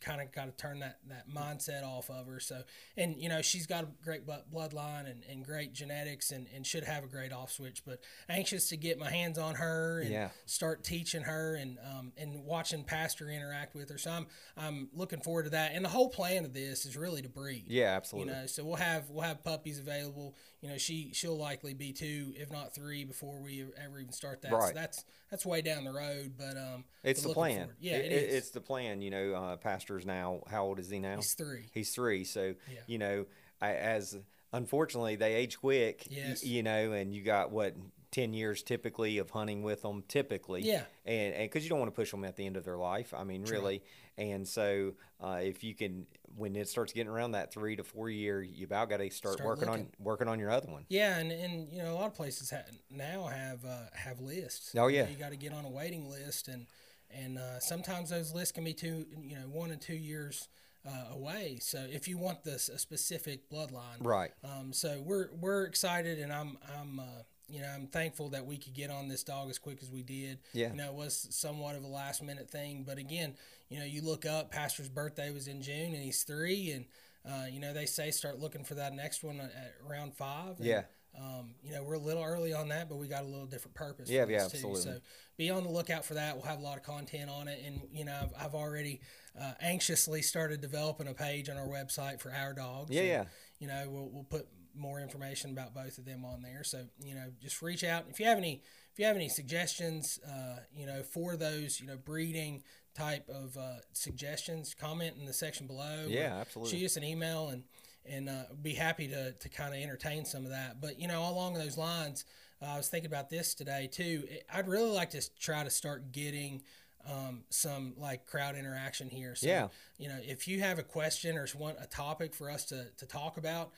kind 0.00 0.20
of 0.20 0.30
got 0.32 0.46
to 0.46 0.52
turn 0.52 0.80
that 0.80 0.98
that 1.08 1.28
mindset 1.28 1.82
off 1.84 2.10
of 2.10 2.26
her. 2.26 2.40
So, 2.40 2.62
and 2.96 3.16
you 3.20 3.28
know, 3.28 3.42
she's 3.42 3.66
got 3.66 3.84
a 3.84 3.88
great 4.02 4.22
bloodline 4.26 5.10
and, 5.10 5.22
and 5.28 5.44
great 5.44 5.72
genetics, 5.72 6.30
and, 6.30 6.46
and 6.54 6.66
should 6.66 6.84
have 6.84 7.04
a 7.04 7.08
great 7.08 7.32
off 7.32 7.52
switch. 7.52 7.82
But 7.84 8.00
anxious 8.28 8.68
to 8.70 8.76
get 8.76 8.98
my 8.98 9.10
hands 9.10 9.38
on 9.38 9.56
her 9.56 10.00
and 10.00 10.10
Yeah. 10.10 10.28
start 10.46 10.84
teaching 10.84 11.22
her 11.22 11.54
and 11.56 11.78
um, 11.84 12.12
and 12.16 12.44
watching 12.44 12.84
Pastor 12.84 13.28
interact 13.28 13.74
with 13.74 13.90
her. 13.90 13.98
So 13.98 14.10
I'm 14.10 14.26
I'm 14.56 14.88
looking 14.94 15.20
forward 15.20 15.44
to 15.44 15.50
that. 15.50 15.72
And 15.74 15.84
the 15.84 15.88
whole 15.88 16.08
plan 16.10 16.44
of 16.44 16.52
this 16.52 16.86
is 16.86 16.96
really 16.96 17.22
to 17.22 17.28
breed. 17.28 17.64
Yeah, 17.66 17.94
absolutely. 17.96 18.32
You 18.32 18.40
know, 18.40 18.46
so 18.46 18.64
we'll 18.64 18.76
have 18.76 19.10
we'll 19.10 19.24
have 19.24 19.42
puppies 19.44 19.78
available. 19.78 20.36
You 20.60 20.70
know, 20.70 20.78
she 20.78 21.10
she'll 21.12 21.36
likely 21.38 21.72
be 21.72 21.92
two, 21.92 22.32
if 22.36 22.50
not 22.50 22.74
three, 22.74 23.04
before 23.04 23.40
we 23.40 23.64
ever 23.82 24.00
even 24.00 24.12
start 24.12 24.42
that. 24.42 24.50
So 24.50 24.56
Right. 24.56 24.74
that's 24.74 25.04
that's 25.30 25.46
way 25.46 25.62
down 25.62 25.84
the 25.84 25.92
road, 25.92 26.32
but 26.36 26.56
um, 26.56 26.84
It's 27.04 27.22
but 27.22 27.28
the 27.28 27.34
plan. 27.34 27.56
forward. 27.58 27.76
Yeah, 27.80 27.96
It- 27.98 28.06
it 28.06 28.12
is. 28.12 28.34
It's 28.34 28.50
the 28.50 28.60
plan. 28.60 29.00
You 29.00 29.10
know, 29.10 29.34
uh, 29.34 29.56
Pastor's 29.56 30.04
now. 30.04 30.42
How 30.48 30.64
old 30.64 30.80
is 30.80 30.90
he 30.90 30.98
now? 30.98 31.16
He's 31.16 31.34
three. 31.34 31.66
He's 31.72 31.94
three. 31.94 32.24
So 32.24 32.54
Yeah. 32.72 32.80
you 32.88 32.98
know, 32.98 33.26
I, 33.60 33.74
as 33.74 34.18
unfortunately 34.52 35.14
they 35.16 35.34
age 35.34 35.58
quick. 35.58 36.06
y- 36.10 36.16
Yes. 36.16 36.44
you 36.44 36.62
know, 36.64 36.92
and 36.92 37.14
you 37.14 37.22
got 37.22 37.52
what 37.52 37.76
ten 38.10 38.32
years 38.34 38.62
typically 38.64 39.18
of 39.18 39.30
hunting 39.30 39.62
with 39.62 39.82
them. 39.82 40.02
Typically. 40.08 40.62
Yeah. 40.62 40.84
And 41.04 41.36
because 41.48 41.62
you 41.62 41.68
don't 41.70 41.78
want 41.78 41.92
to 41.92 41.96
push 41.96 42.10
them 42.10 42.24
at 42.24 42.34
the 42.36 42.46
end 42.46 42.56
of 42.56 42.64
their 42.64 42.78
life. 42.78 43.14
I 43.14 43.22
mean, 43.22 43.44
really. 43.44 43.82
And 44.18 44.46
so 44.46 44.92
uh, 45.22 45.38
if 45.42 45.62
you 45.64 45.74
can, 45.74 46.06
when 46.36 46.56
it 46.56 46.68
starts 46.68 46.92
getting 46.92 47.08
around 47.10 47.32
that 47.32 47.52
three 47.52 47.76
to 47.76 47.84
four 47.84 48.10
year, 48.10 48.42
you 48.42 48.66
about 48.66 48.90
got 48.90 48.98
to 48.98 49.08
start, 49.10 49.36
Start 49.36 49.46
working 49.48 49.68
looking. 49.68 49.84
on 49.84 49.90
working 49.98 50.28
on 50.28 50.38
your 50.38 50.50
other 50.50 50.68
one. 50.70 50.84
Yeah, 50.88 51.16
and, 51.18 51.30
and 51.32 51.72
you 51.72 51.78
know 51.82 51.92
a 51.92 51.94
lot 51.94 52.06
of 52.08 52.14
places 52.14 52.50
ha- 52.50 52.62
now 52.90 53.24
have 53.26 53.64
uh, 53.64 53.84
have 53.94 54.20
lists. 54.20 54.72
Oh, 54.76 54.88
You 54.88 54.98
know, 54.98 55.04
yeah. 55.04 55.08
you 55.10 55.16
got 55.16 55.30
to 55.30 55.36
get 55.36 55.52
on 55.52 55.64
a 55.64 55.70
waiting 55.70 56.10
list, 56.10 56.48
and 56.48 56.66
and 57.10 57.38
uh, 57.38 57.58
sometimes 57.60 58.10
those 58.10 58.34
lists 58.34 58.52
can 58.52 58.64
be 58.64 58.74
two, 58.74 59.06
you 59.22 59.36
know, 59.36 59.42
one 59.50 59.70
and 59.70 59.80
two 59.80 59.94
years 59.96 60.48
uh, 60.86 61.14
away. 61.14 61.58
So 61.60 61.78
if 61.90 62.06
you 62.08 62.18
want 62.18 62.44
this 62.44 62.68
a 62.68 62.78
specific 62.78 63.48
bloodline, 63.50 64.00
Right. 64.00 64.32
Um, 64.44 64.72
so 64.72 65.00
we're 65.04 65.28
we're 65.40 65.64
excited, 65.64 66.18
and 66.18 66.32
I'm 66.32 66.58
I'm 66.78 66.98
uh, 67.00 67.04
you 67.48 67.60
know 67.60 67.68
I'm 67.68 67.86
thankful 67.86 68.28
that 68.30 68.46
we 68.46 68.56
could 68.58 68.74
get 68.74 68.90
on 68.90 69.08
this 69.08 69.22
dog 69.22 69.50
as 69.50 69.58
quick 69.58 69.78
as 69.82 69.90
we 69.90 70.02
did. 70.02 70.38
Yeah. 70.52 70.70
You 70.70 70.76
know, 70.76 70.88
it 70.88 70.94
was 70.94 71.26
somewhat 71.30 71.76
of 71.76 71.84
a 71.84 71.88
last 71.88 72.22
minute 72.22 72.50
thing, 72.50 72.84
but 72.86 72.98
again, 72.98 73.34
you 73.68 73.78
know, 73.78 73.84
you 73.84 74.02
look 74.02 74.26
up. 74.26 74.50
Pastor's 74.50 74.88
birthday 74.88 75.30
was 75.30 75.48
in 75.48 75.62
June, 75.62 75.94
and 75.94 76.02
he's 76.02 76.22
three, 76.22 76.72
and 76.72 76.84
uh, 77.26 77.46
you 77.46 77.60
know 77.60 77.72
they 77.72 77.86
say 77.86 78.10
start 78.10 78.38
looking 78.38 78.64
for 78.64 78.74
that 78.74 78.92
next 78.94 79.22
one 79.22 79.40
at 79.40 79.74
round 79.88 80.14
five. 80.14 80.56
and, 80.58 80.66
Yeah. 80.66 80.82
Um, 81.18 81.54
you 81.64 81.72
know, 81.72 81.82
we're 81.82 81.94
a 81.94 81.98
little 81.98 82.22
early 82.22 82.52
on 82.52 82.68
that, 82.68 82.88
but 82.88 82.96
we 82.96 83.08
got 83.08 83.24
a 83.24 83.26
little 83.26 83.46
different 83.46 83.74
purpose. 83.74 84.08
Yeah, 84.08 84.26
yeah, 84.28 84.44
this, 84.44 84.52
too. 84.52 84.56
absolutely. 84.68 84.82
So 84.82 85.00
be 85.36 85.50
on 85.50 85.64
the 85.64 85.70
lookout 85.70 86.04
for 86.04 86.14
that. 86.14 86.36
We'll 86.36 86.44
have 86.44 86.60
a 86.60 86.62
lot 86.62 86.76
of 86.76 86.84
content 86.84 87.28
on 87.28 87.48
it, 87.48 87.60
and 87.64 87.80
you 87.92 88.04
know, 88.04 88.16
I've, 88.22 88.46
I've 88.46 88.54
already 88.54 89.00
uh, 89.40 89.52
anxiously 89.60 90.22
started 90.22 90.60
developing 90.60 91.08
a 91.08 91.14
page 91.14 91.48
on 91.48 91.56
our 91.56 91.66
website 91.66 92.20
for 92.20 92.30
our 92.30 92.52
dogs. 92.52 92.90
Yeah, 92.90 93.00
and, 93.00 93.08
yeah. 93.08 93.24
You 93.58 93.66
know, 93.66 93.84
we'll 93.88 94.08
we'll 94.10 94.24
put 94.24 94.46
more 94.78 95.00
information 95.00 95.50
about 95.50 95.74
both 95.74 95.98
of 95.98 96.04
them 96.04 96.24
on 96.24 96.42
there. 96.42 96.62
So 96.64 96.86
you 97.02 97.14
know, 97.14 97.26
just 97.42 97.60
reach 97.62 97.84
out 97.84 98.06
if 98.08 98.18
you 98.20 98.26
have 98.26 98.38
any 98.38 98.62
if 98.92 98.98
you 98.98 99.04
have 99.04 99.16
any 99.16 99.28
suggestions. 99.28 100.18
Uh, 100.26 100.60
you 100.74 100.86
know, 100.86 101.02
for 101.02 101.36
those 101.36 101.80
you 101.80 101.86
know 101.86 101.96
breeding 101.96 102.62
type 102.94 103.28
of 103.28 103.56
uh, 103.56 103.76
suggestions, 103.92 104.74
comment 104.74 105.16
in 105.18 105.26
the 105.26 105.32
section 105.32 105.66
below. 105.66 106.06
Yeah, 106.08 106.36
absolutely. 106.40 106.78
Shoot 106.78 106.86
us 106.86 106.96
an 106.96 107.04
email 107.04 107.48
and 107.48 107.64
and 108.06 108.28
uh, 108.28 108.44
be 108.62 108.74
happy 108.74 109.08
to 109.08 109.32
to 109.32 109.48
kind 109.48 109.74
of 109.74 109.80
entertain 109.80 110.24
some 110.24 110.44
of 110.44 110.50
that. 110.50 110.80
But 110.80 110.98
you 110.98 111.08
know, 111.08 111.20
along 111.28 111.54
those 111.54 111.76
lines, 111.76 112.24
uh, 112.62 112.66
I 112.66 112.76
was 112.76 112.88
thinking 112.88 113.10
about 113.10 113.30
this 113.30 113.54
today 113.54 113.88
too. 113.90 114.24
I'd 114.52 114.68
really 114.68 114.90
like 114.90 115.10
to 115.10 115.22
try 115.38 115.64
to 115.64 115.70
start 115.70 116.12
getting. 116.12 116.62
Um, 117.08 117.44
some 117.48 117.94
like 117.96 118.26
crowd 118.26 118.54
interaction 118.56 119.08
here. 119.08 119.34
So, 119.34 119.46
Yeah. 119.46 119.68
you 119.96 120.08
know, 120.08 120.18
if 120.20 120.46
you 120.46 120.60
have 120.60 120.78
a 120.78 120.82
question 120.82 121.38
or 121.38 121.46
want 121.56 121.78
a 121.80 121.86
topic 121.86 122.34
for 122.34 122.50
us 122.50 122.66
to, 122.66 122.90
to 122.98 123.06
talk 123.06 123.38
about, 123.38 123.72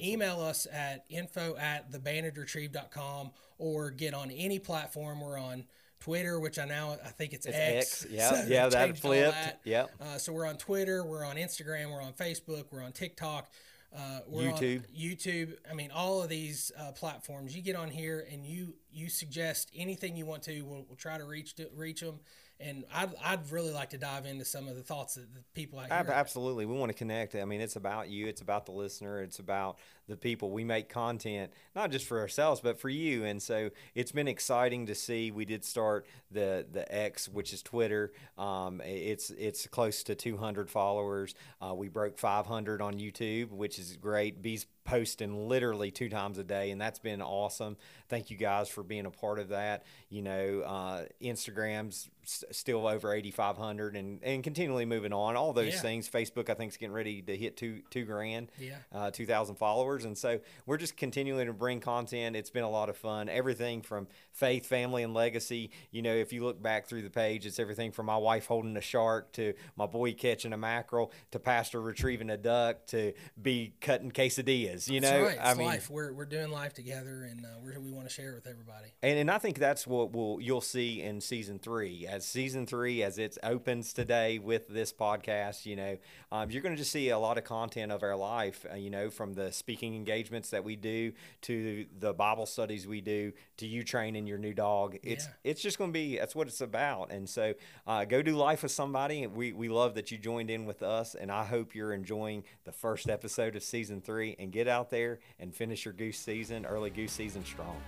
email 0.00 0.40
us 0.40 0.66
at 0.72 1.04
info 1.08 1.56
at 1.56 1.90
thebandedretrieve.com 1.92 3.30
or 3.58 3.90
get 3.90 4.14
on 4.14 4.30
any 4.30 4.58
platform. 4.58 5.20
We're 5.20 5.38
on 5.38 5.64
Twitter, 6.00 6.38
which 6.38 6.58
I 6.58 6.64
now 6.66 6.96
I 7.04 7.08
think 7.08 7.32
it's, 7.32 7.46
It's 7.46 7.56
X. 7.56 8.04
X. 8.04 8.06
Yeah, 8.10 8.30
So 8.30 8.46
yeah, 8.48 8.68
that 8.68 8.98
flipped. 8.98 9.32
that. 9.32 9.60
Yep. 9.64 9.90
Uh, 10.00 10.18
so 10.18 10.32
we're 10.32 10.46
on 10.46 10.56
Twitter, 10.58 11.04
we're 11.04 11.24
on 11.24 11.36
Instagram, 11.36 11.90
we're 11.90 12.02
on 12.02 12.12
Facebook, 12.12 12.64
we're 12.70 12.82
on 12.82 12.92
TikTok, 12.92 13.48
uh, 13.96 14.20
we're 14.26 14.52
YouTube. 14.52 14.78
on 14.80 14.94
YouTube. 14.94 15.54
I 15.70 15.74
mean, 15.74 15.90
all 15.90 16.22
of 16.22 16.28
these 16.28 16.72
uh, 16.78 16.92
platforms. 16.92 17.56
You 17.56 17.62
get 17.62 17.76
on 17.76 17.90
here 17.90 18.26
and 18.30 18.44
you 18.44 18.74
you 18.94 19.08
suggest 19.08 19.70
anything 19.76 20.16
you 20.16 20.26
want 20.26 20.42
to. 20.44 20.62
We'll, 20.62 20.84
we'll 20.88 20.96
try 20.96 21.18
to 21.18 21.24
reach 21.24 21.54
to, 21.56 21.68
reach 21.74 22.00
them. 22.00 22.20
And 22.60 22.84
I'd, 22.94 23.10
I'd 23.22 23.50
really 23.50 23.72
like 23.72 23.90
to 23.90 23.98
dive 23.98 24.26
into 24.26 24.44
some 24.44 24.68
of 24.68 24.76
the 24.76 24.82
thoughts 24.82 25.16
that 25.16 25.34
the 25.34 25.40
people 25.54 25.80
out 25.80 25.86
here. 25.86 26.12
Absolutely, 26.14 26.66
we 26.66 26.74
want 26.76 26.90
to 26.90 26.96
connect. 26.96 27.34
I 27.34 27.44
mean, 27.44 27.60
it's 27.60 27.74
about 27.74 28.08
you. 28.08 28.28
It's 28.28 28.42
about 28.42 28.64
the 28.64 28.72
listener. 28.72 29.20
It's 29.20 29.40
about 29.40 29.78
the 30.06 30.16
people. 30.16 30.50
We 30.52 30.62
make 30.62 30.88
content 30.88 31.52
not 31.74 31.90
just 31.90 32.06
for 32.06 32.20
ourselves, 32.20 32.60
but 32.60 32.78
for 32.78 32.88
you. 32.88 33.24
And 33.24 33.42
so 33.42 33.70
it's 33.96 34.12
been 34.12 34.28
exciting 34.28 34.86
to 34.86 34.94
see. 34.94 35.32
We 35.32 35.44
did 35.44 35.64
start 35.64 36.06
the 36.30 36.64
the 36.70 36.92
X, 36.94 37.28
which 37.28 37.52
is 37.52 37.60
Twitter. 37.60 38.12
Um, 38.38 38.80
it's 38.84 39.30
it's 39.30 39.66
close 39.66 40.04
to 40.04 40.14
200 40.14 40.70
followers. 40.70 41.34
Uh, 41.60 41.74
we 41.74 41.88
broke 41.88 42.18
500 42.18 42.80
on 42.80 42.94
YouTube, 42.94 43.50
which 43.50 43.80
is 43.80 43.96
great. 43.96 44.42
B's 44.42 44.66
posting 44.84 45.48
literally 45.48 45.90
two 45.90 46.08
times 46.08 46.38
a 46.38 46.44
day, 46.44 46.70
and 46.70 46.80
that's 46.80 46.98
been 46.98 47.22
awesome. 47.22 47.76
Thank 48.08 48.30
you 48.30 48.36
guys 48.36 48.68
for 48.68 48.82
being 48.82 49.06
a 49.06 49.10
part 49.10 49.38
of 49.38 49.48
that. 49.48 49.84
You 50.10 50.22
know, 50.22 50.60
uh, 50.60 51.04
Instagram's 51.22 52.10
still 52.24 52.86
over 52.86 53.12
8,500 53.12 53.96
and, 53.96 54.22
and 54.22 54.42
continually 54.42 54.84
moving 54.84 55.12
on. 55.12 55.36
All 55.36 55.52
those 55.52 55.74
yeah. 55.74 55.80
things. 55.80 56.08
Facebook, 56.08 56.48
I 56.48 56.54
think, 56.54 56.72
is 56.72 56.76
getting 56.76 56.94
ready 56.94 57.22
to 57.22 57.36
hit 57.36 57.56
two 57.56 57.82
two 57.90 58.04
grand, 58.04 58.50
yeah, 58.58 58.76
uh, 58.92 59.10
2,000 59.10 59.56
followers, 59.56 60.04
and 60.04 60.16
so 60.16 60.40
we're 60.66 60.76
just 60.76 60.96
continuing 60.96 61.46
to 61.46 61.52
bring 61.52 61.80
content. 61.80 62.36
It's 62.36 62.50
been 62.50 62.64
a 62.64 62.70
lot 62.70 62.88
of 62.88 62.96
fun. 62.96 63.28
Everything 63.28 63.82
from 63.82 64.06
faith, 64.32 64.66
family, 64.66 65.02
and 65.02 65.14
legacy. 65.14 65.70
You 65.90 66.02
know, 66.02 66.14
if 66.14 66.32
you 66.32 66.44
look 66.44 66.62
back 66.62 66.86
through 66.86 67.02
the 67.02 67.10
page, 67.10 67.46
it's 67.46 67.58
everything 67.58 67.92
from 67.92 68.06
my 68.06 68.16
wife 68.16 68.46
holding 68.46 68.76
a 68.76 68.80
shark 68.80 69.32
to 69.32 69.54
my 69.76 69.86
boy 69.86 70.12
catching 70.12 70.52
a 70.52 70.58
mackerel 70.58 71.12
to 71.30 71.38
pastor 71.38 71.80
retrieving 71.80 72.30
a 72.30 72.36
duck 72.36 72.86
to 72.86 73.12
B 73.40 73.74
cutting 73.80 74.10
quesadillas. 74.10 74.88
You 74.90 75.00
know, 75.00 75.24
right. 75.24 75.38
I 75.40 75.54
mean, 75.54 75.66
life. 75.66 75.90
We're 75.90 76.12
we're 76.12 76.24
doing 76.24 76.50
life 76.50 76.74
together, 76.74 77.24
and 77.24 77.44
uh, 77.44 77.80
we 77.80 77.92
want 77.92 78.08
to 78.08 78.12
share 78.12 78.32
it 78.32 78.34
with 78.34 78.46
everybody. 78.46 78.88
And 79.02 79.18
and 79.18 79.30
I 79.30 79.38
think 79.38 79.58
that's 79.58 79.86
what 79.86 80.12
we'll 80.12 80.38
you'll 80.40 80.60
see 80.60 81.02
in 81.02 81.20
season 81.20 81.58
three 81.58 82.06
as 82.14 82.24
season 82.24 82.64
three 82.64 83.02
as 83.02 83.18
it 83.18 83.36
opens 83.42 83.92
today 83.92 84.38
with 84.38 84.68
this 84.68 84.92
podcast. 84.92 85.66
You 85.66 85.74
know, 85.74 85.96
um, 86.30 86.48
you're 86.50 86.62
going 86.62 86.74
to 86.74 86.78
just 86.78 86.92
see 86.92 87.08
a 87.08 87.18
lot 87.18 87.38
of 87.38 87.44
content 87.44 87.90
of 87.90 88.04
our 88.04 88.14
life. 88.14 88.64
Uh, 88.70 88.76
you 88.76 88.88
know, 88.88 89.10
from 89.10 89.34
the 89.34 89.50
speaking 89.50 89.96
engagements 89.96 90.50
that 90.50 90.62
we 90.62 90.76
do 90.76 91.12
to 91.42 91.86
the 91.98 92.12
Bible 92.12 92.46
studies 92.46 92.86
we 92.86 93.00
do 93.00 93.32
to 93.56 93.66
you 93.66 93.82
training 93.82 94.28
your 94.28 94.38
new 94.38 94.54
dog. 94.54 94.96
It's 95.02 95.24
yeah. 95.24 95.50
it's 95.50 95.60
just 95.60 95.76
going 95.76 95.90
to 95.90 95.92
be 95.92 96.18
that's 96.18 96.36
what 96.36 96.46
it's 96.46 96.60
about. 96.60 97.10
And 97.10 97.28
so 97.28 97.54
uh, 97.86 98.04
go 98.04 98.22
do 98.22 98.36
life 98.36 98.62
with 98.62 98.72
somebody. 98.72 99.26
We 99.26 99.52
we 99.52 99.68
love 99.68 99.94
that 99.94 100.12
you 100.12 100.18
joined 100.18 100.50
in 100.50 100.66
with 100.66 100.84
us, 100.84 101.16
and 101.16 101.32
I 101.32 101.44
hope 101.44 101.74
you're 101.74 101.92
enjoying 101.92 102.44
the 102.64 102.72
first 102.72 103.08
episode 103.08 103.56
of 103.56 103.64
season 103.64 104.00
three. 104.00 104.36
And 104.38 104.52
get 104.52 104.68
out 104.68 104.90
there 104.90 105.18
and 105.40 105.52
finish 105.52 105.84
your 105.84 105.94
goose 105.94 106.18
season, 106.18 106.64
early 106.64 106.90
goose 106.90 107.12
season 107.12 107.44
strong. 107.44 107.80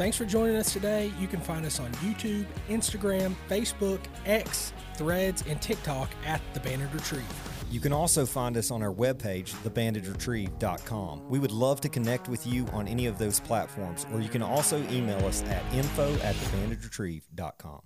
Thanks 0.00 0.16
for 0.16 0.24
joining 0.24 0.56
us 0.56 0.72
today. 0.72 1.12
You 1.20 1.28
can 1.28 1.42
find 1.42 1.66
us 1.66 1.78
on 1.78 1.92
YouTube, 1.96 2.46
Instagram, 2.70 3.34
Facebook, 3.50 4.00
X, 4.24 4.72
Threads, 4.96 5.44
and 5.46 5.60
TikTok 5.60 6.08
at 6.24 6.40
The 6.54 6.60
Banded 6.60 6.94
Retrieve. 6.94 7.26
You 7.70 7.80
can 7.80 7.92
also 7.92 8.24
find 8.24 8.56
us 8.56 8.70
on 8.70 8.82
our 8.82 8.94
webpage, 8.94 9.50
thebandedretrieve.com. 9.62 11.28
We 11.28 11.38
would 11.38 11.52
love 11.52 11.82
to 11.82 11.90
connect 11.90 12.30
with 12.30 12.46
you 12.46 12.64
on 12.68 12.88
any 12.88 13.04
of 13.04 13.18
those 13.18 13.40
platforms, 13.40 14.06
or 14.10 14.22
you 14.22 14.30
can 14.30 14.42
also 14.42 14.78
email 14.90 15.22
us 15.26 15.42
at 15.42 15.62
info 15.74 16.14
at 16.20 16.34
thebandedretrieve.com. 16.34 17.82